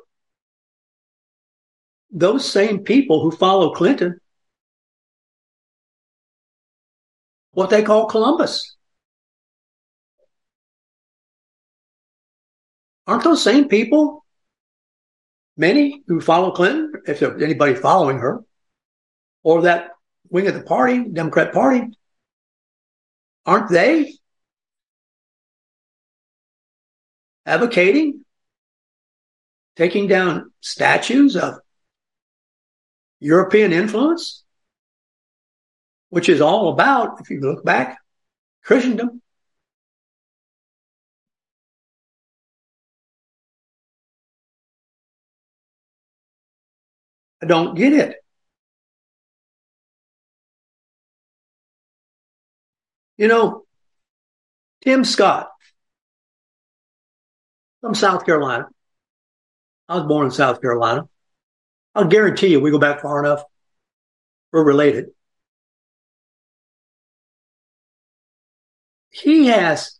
[2.10, 4.18] those same people who follow Clinton,
[7.50, 8.77] what they call Columbus.
[13.08, 14.22] Aren't those same people,
[15.56, 18.44] many who follow Clinton, if there's anybody following her,
[19.42, 19.92] or that
[20.28, 21.86] wing of the party, Democrat Party,
[23.46, 24.14] aren't they
[27.46, 28.26] advocating
[29.74, 31.60] taking down statues of
[33.20, 34.44] European influence,
[36.10, 37.98] which is all about, if you look back,
[38.62, 39.22] Christendom.
[47.42, 48.16] I don't get it.
[53.16, 53.64] You know,
[54.84, 55.48] Tim Scott
[57.80, 58.68] from South Carolina.
[59.88, 61.08] I was born in South Carolina.
[61.94, 63.42] I'll guarantee you, we go back far enough,
[64.52, 65.06] we're related.
[69.10, 69.98] He has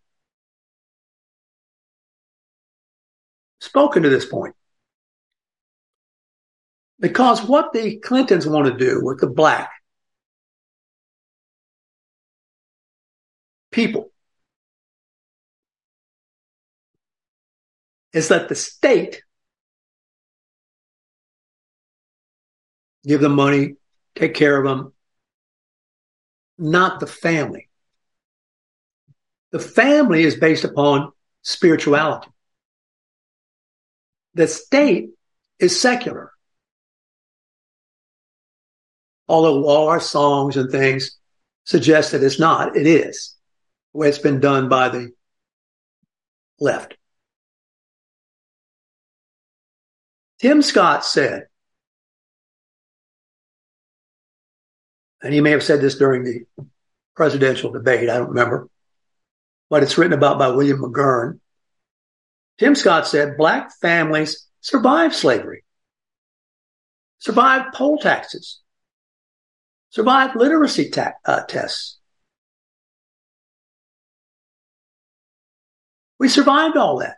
[3.61, 4.55] spoken to this point
[7.01, 9.71] because what the Clintons want to do with the black
[13.71, 14.11] people
[18.13, 19.23] is that the state
[23.07, 23.77] give them money,
[24.15, 24.93] take care of them,
[26.59, 27.69] not the family.
[29.53, 32.29] The family is based upon spirituality.
[34.35, 35.11] The state
[35.59, 36.33] is secular.
[39.29, 41.19] Although all our songs and things
[41.65, 43.35] suggest that it's not, it is
[43.93, 45.11] the way it's been done by the
[46.59, 46.97] left.
[50.41, 51.47] Tim Scott said,
[55.23, 56.47] and he may have said this during the
[57.17, 58.69] presidential debate, I don't remember,
[59.69, 61.41] but it's written about by William McGurn.
[62.59, 65.65] Tim Scott said black families survived slavery,
[67.19, 68.61] survived poll taxes,
[69.91, 71.99] survived literacy ta- uh, tests.
[76.19, 77.17] We survived all that.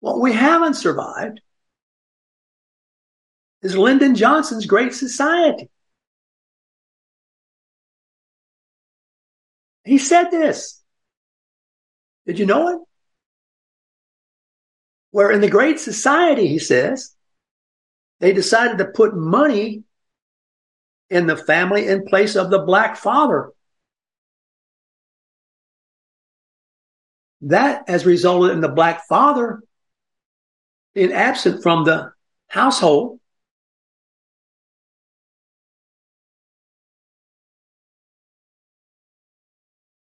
[0.00, 1.40] What we haven't survived
[3.62, 5.70] is Lyndon Johnson's Great Society.
[9.84, 10.80] He said this.
[12.26, 12.78] Did you know it?
[15.10, 17.14] Where in the Great Society, he says,
[18.20, 19.82] they decided to put money
[21.08, 23.50] in the family in place of the black father.
[27.42, 29.62] That has resulted in the black father
[30.94, 32.12] being absent from the
[32.48, 33.18] household.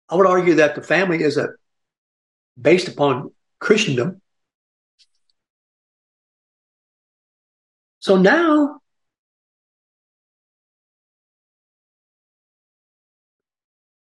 [0.09, 1.49] I would argue that the family is a
[2.61, 4.21] based upon Christendom.
[8.07, 8.79] So now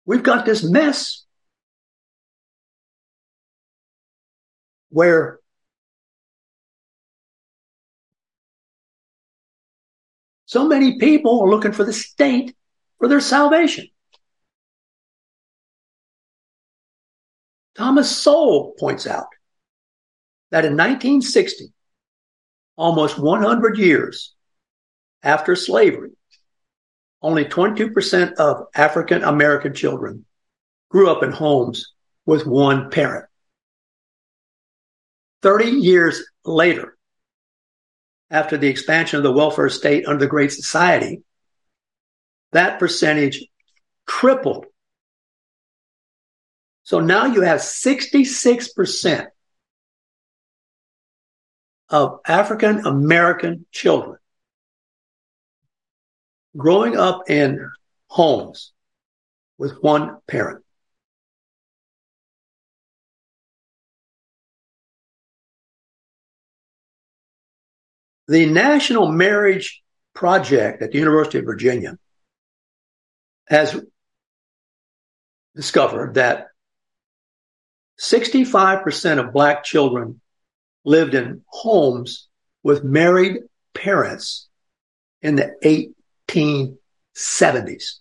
[0.05, 1.25] we've got this mess
[4.87, 5.41] where
[10.45, 12.55] so many people are looking for the state
[12.99, 13.89] for their salvation.
[17.75, 19.27] Thomas Sowell points out
[20.51, 21.73] that in 1960,
[22.79, 24.33] almost 100 years
[25.21, 26.11] after slavery,
[27.21, 30.25] only 22% of African American children
[30.89, 31.93] grew up in homes
[32.25, 33.25] with one parent.
[35.41, 36.97] 30 years later,
[38.31, 41.21] after the expansion of the welfare state under the Great Society,
[42.53, 43.45] that percentage
[44.07, 44.65] tripled.
[46.83, 49.27] So now you have 66%
[51.89, 54.17] of African American children
[56.55, 57.69] growing up in
[58.07, 58.73] homes
[59.57, 60.63] with one parent.
[68.27, 69.81] The National Marriage
[70.13, 71.97] project at the University of Virginia
[73.47, 73.81] has
[75.55, 76.49] discovered that
[77.99, 80.21] 65% of black children
[80.85, 82.27] lived in homes
[82.63, 83.37] with married
[83.73, 84.47] parents
[85.21, 87.99] in the 1870s.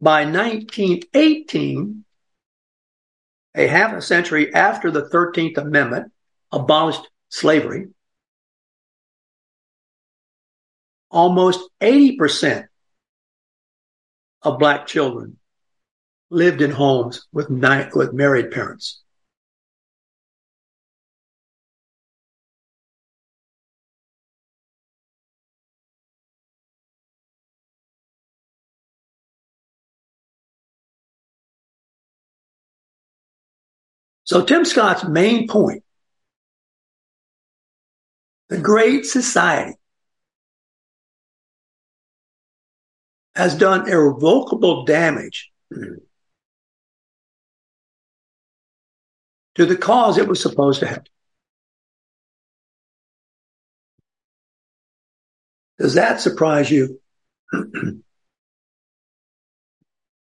[0.00, 2.04] By 1918,
[3.54, 6.12] a half a century after the 13th Amendment
[6.52, 7.88] abolished slavery,
[11.10, 12.66] almost 80%
[14.42, 15.38] of black children
[16.34, 19.00] lived in homes with, with married parents.
[34.24, 35.84] So Tim Scott's main point,
[38.48, 39.76] the Great Society
[43.36, 45.52] has done irrevocable damage
[49.54, 51.04] to the cause it was supposed to help.
[55.78, 57.00] Does that surprise you?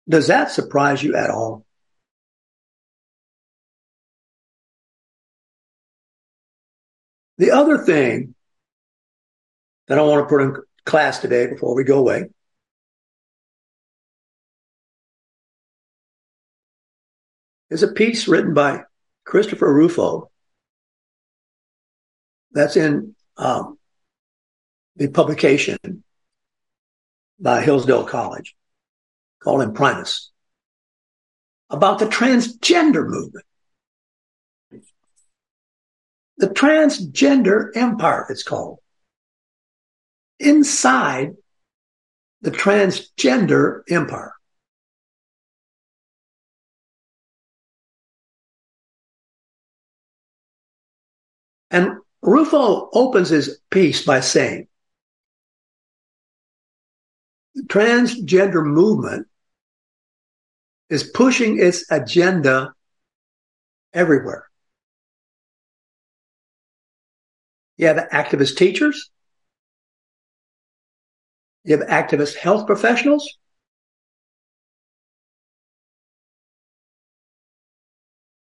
[0.10, 1.66] Does that surprise you at all?
[7.38, 8.34] The other thing
[9.88, 10.56] that I want to put in
[10.86, 12.30] class today before we go away
[17.70, 18.84] is a piece written by
[19.28, 20.32] Christopher Rufo
[22.52, 23.78] that's in um,
[24.96, 25.78] the publication
[27.40, 28.56] by Hillsdale College
[29.44, 30.30] called Imprimis
[31.70, 33.46] about the transgender movement
[36.38, 38.80] the transgender empire, it's called.
[40.40, 41.34] Inside
[42.42, 44.34] the transgender empire.
[51.70, 54.68] And Rufo opens his piece by saying,
[57.56, 59.28] the transgender movement
[60.90, 62.74] is pushing its agenda
[63.94, 64.48] everywhere.
[67.78, 69.10] You have activist teachers.
[71.64, 73.38] You have activist health professionals.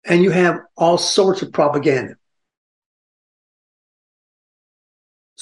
[0.06, 2.16] And you have all sorts of propaganda.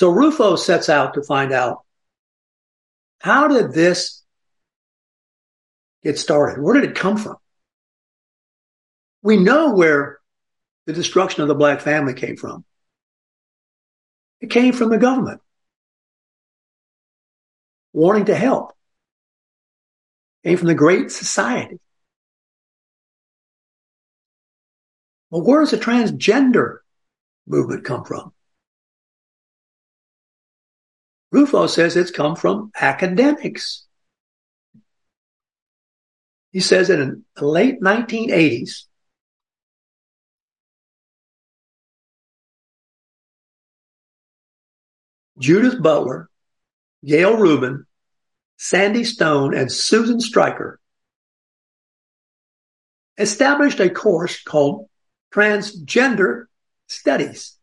[0.03, 1.85] So Rufo sets out to find out
[3.19, 4.21] how did this
[6.03, 6.61] get started?
[6.61, 7.37] Where did it come from?
[9.21, 10.19] We know where
[10.87, 12.65] the destruction of the black family came from.
[14.41, 15.39] It came from the government
[17.93, 18.73] wanting to help.
[20.43, 21.79] It came from the Great Society.
[25.29, 26.79] Well, where does the transgender
[27.47, 28.33] movement come from?
[31.33, 33.87] Rufo says it's come from academics.
[36.51, 38.83] He says that in the late 1980s,
[45.39, 46.29] Judith Butler,
[47.03, 47.87] Gayle Rubin,
[48.57, 50.79] Sandy Stone, and Susan Stryker
[53.17, 54.87] established a course called
[55.33, 56.45] Transgender
[56.85, 57.57] Studies.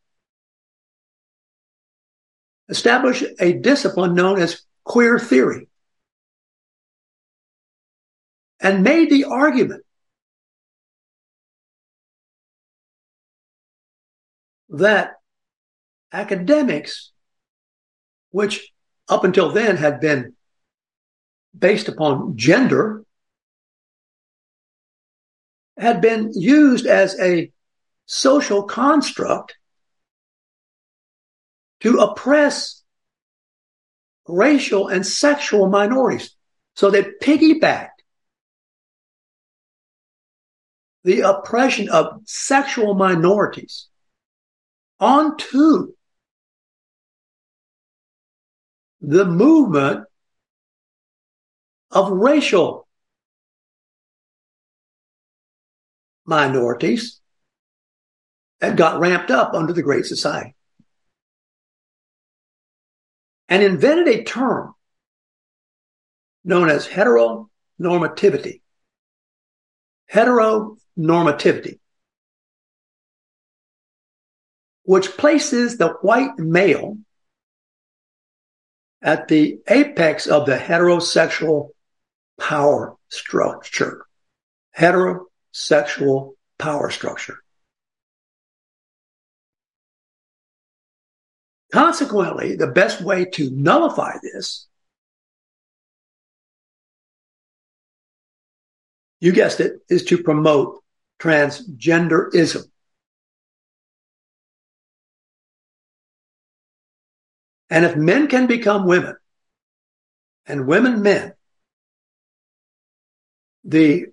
[2.71, 5.69] Established a discipline known as queer theory
[8.61, 9.85] and made the argument
[14.69, 15.15] that
[16.13, 17.11] academics
[18.31, 18.73] which
[19.09, 20.35] up until then had been
[21.57, 23.05] based upon gender,
[25.77, 27.51] had been used as a
[28.07, 29.57] social construct
[31.81, 32.83] to oppress
[34.29, 36.35] racial and sexual minorities.
[36.77, 37.89] So they piggybacked
[41.05, 43.89] the oppression of sexual minorities
[44.99, 45.95] onto
[49.01, 50.05] the movement
[51.91, 52.87] of racial
[56.27, 57.21] minorities
[58.61, 60.55] that got ramped up under the Great Society
[63.51, 64.73] and invented a term
[66.45, 68.63] known as heteronormativity.
[70.11, 71.81] Heteronormativity.
[74.91, 76.99] which places the white male
[79.01, 81.69] at the apex of the heterosexual
[82.41, 84.05] power structure.
[84.77, 87.39] Heterosexual power structure.
[91.73, 94.67] Consequently, the best way to nullify this,
[99.21, 100.83] you guessed it, is to promote
[101.21, 102.65] transgenderism.
[107.69, 109.17] And if men can become women
[110.47, 111.35] and women men,
[113.63, 114.07] the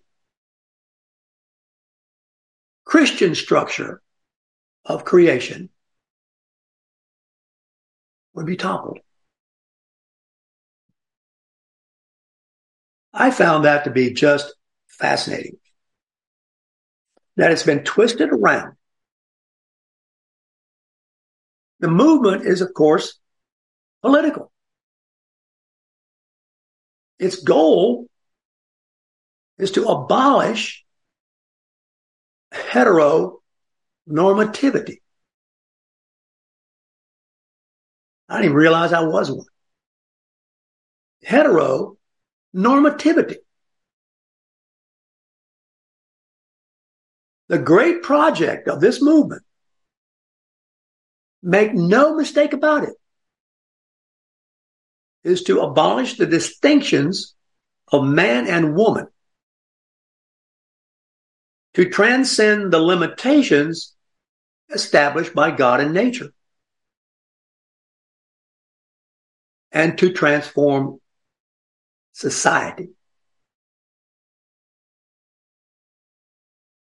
[2.86, 4.01] Christian structure
[4.86, 5.70] of creation
[8.38, 9.00] would be toppled.
[13.12, 14.54] I found that to be just
[14.88, 15.58] fascinating.
[17.36, 18.76] That it's been twisted around.
[21.80, 23.18] The movement is, of course,
[24.04, 24.52] political.
[27.18, 28.06] Its goal
[29.58, 30.86] is to abolish
[32.54, 35.00] heteronormativity.
[38.30, 39.46] I didn't even realize I was one.
[41.24, 41.98] Hetero
[42.56, 43.38] normativity.
[47.48, 49.44] The great project of this movement,
[51.42, 52.96] make no mistake about it,
[55.24, 57.36] is to abolish the distinctions
[57.90, 59.08] of man and woman,
[61.76, 63.96] to transcend the limitations
[64.70, 66.34] established by God and nature,
[69.72, 70.99] and to transform
[72.13, 72.89] society.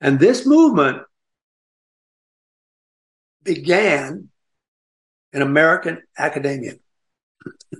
[0.00, 1.02] And this movement
[3.42, 4.28] began
[5.32, 6.74] in American academia.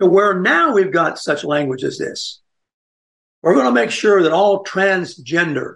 [0.00, 2.40] to where now we've got such language as this.
[3.42, 5.74] We're going to make sure that all transgender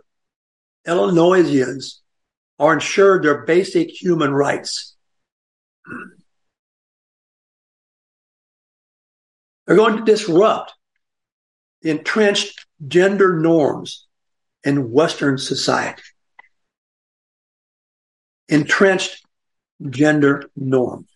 [0.87, 2.03] Illinoisians
[2.59, 4.94] are ensured their basic human rights.
[9.67, 10.75] They're going to disrupt
[11.83, 14.07] the entrenched gender norms
[14.63, 16.03] in Western society.
[18.49, 19.25] Entrenched
[19.91, 21.09] gender norms.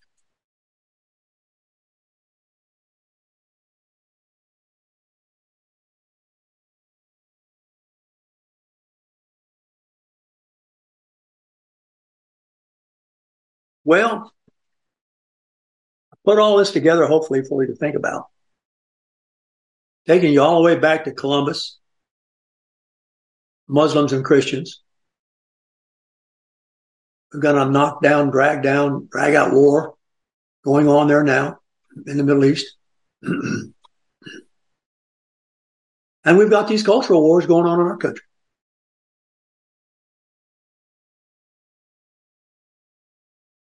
[13.84, 14.34] Well,
[16.28, 18.26] put all this together, hopefully, for you to think about.
[20.06, 21.78] Taking you all the way back to Columbus,
[23.66, 24.82] Muslims and Christians.
[27.32, 29.94] We've got a knockdown, drag down, drag out war
[30.66, 31.60] going on there now
[32.06, 32.76] in the Middle East.
[33.22, 33.72] and
[36.26, 38.24] we've got these cultural wars going on in our country.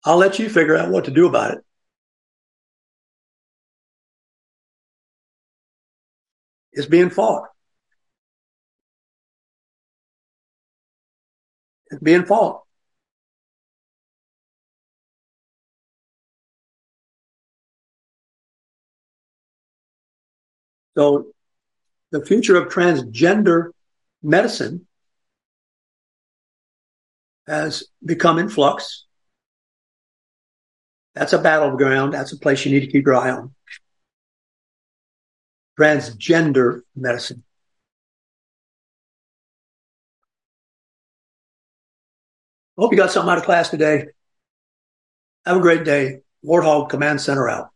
[0.06, 1.65] I'll let you figure out what to do about it.
[6.76, 7.48] It's being fought.
[11.90, 12.62] It's being fought.
[20.96, 21.28] So
[22.10, 23.70] the future of transgender
[24.22, 24.86] medicine
[27.46, 29.04] has become in flux.
[31.14, 32.12] That's a battleground.
[32.12, 33.54] That's a place you need to keep your eye on.
[35.78, 37.42] Transgender medicine.
[42.78, 44.08] Hope you got something out of class today.
[45.46, 46.20] Have a great day.
[46.44, 47.70] Warthog Command Center out.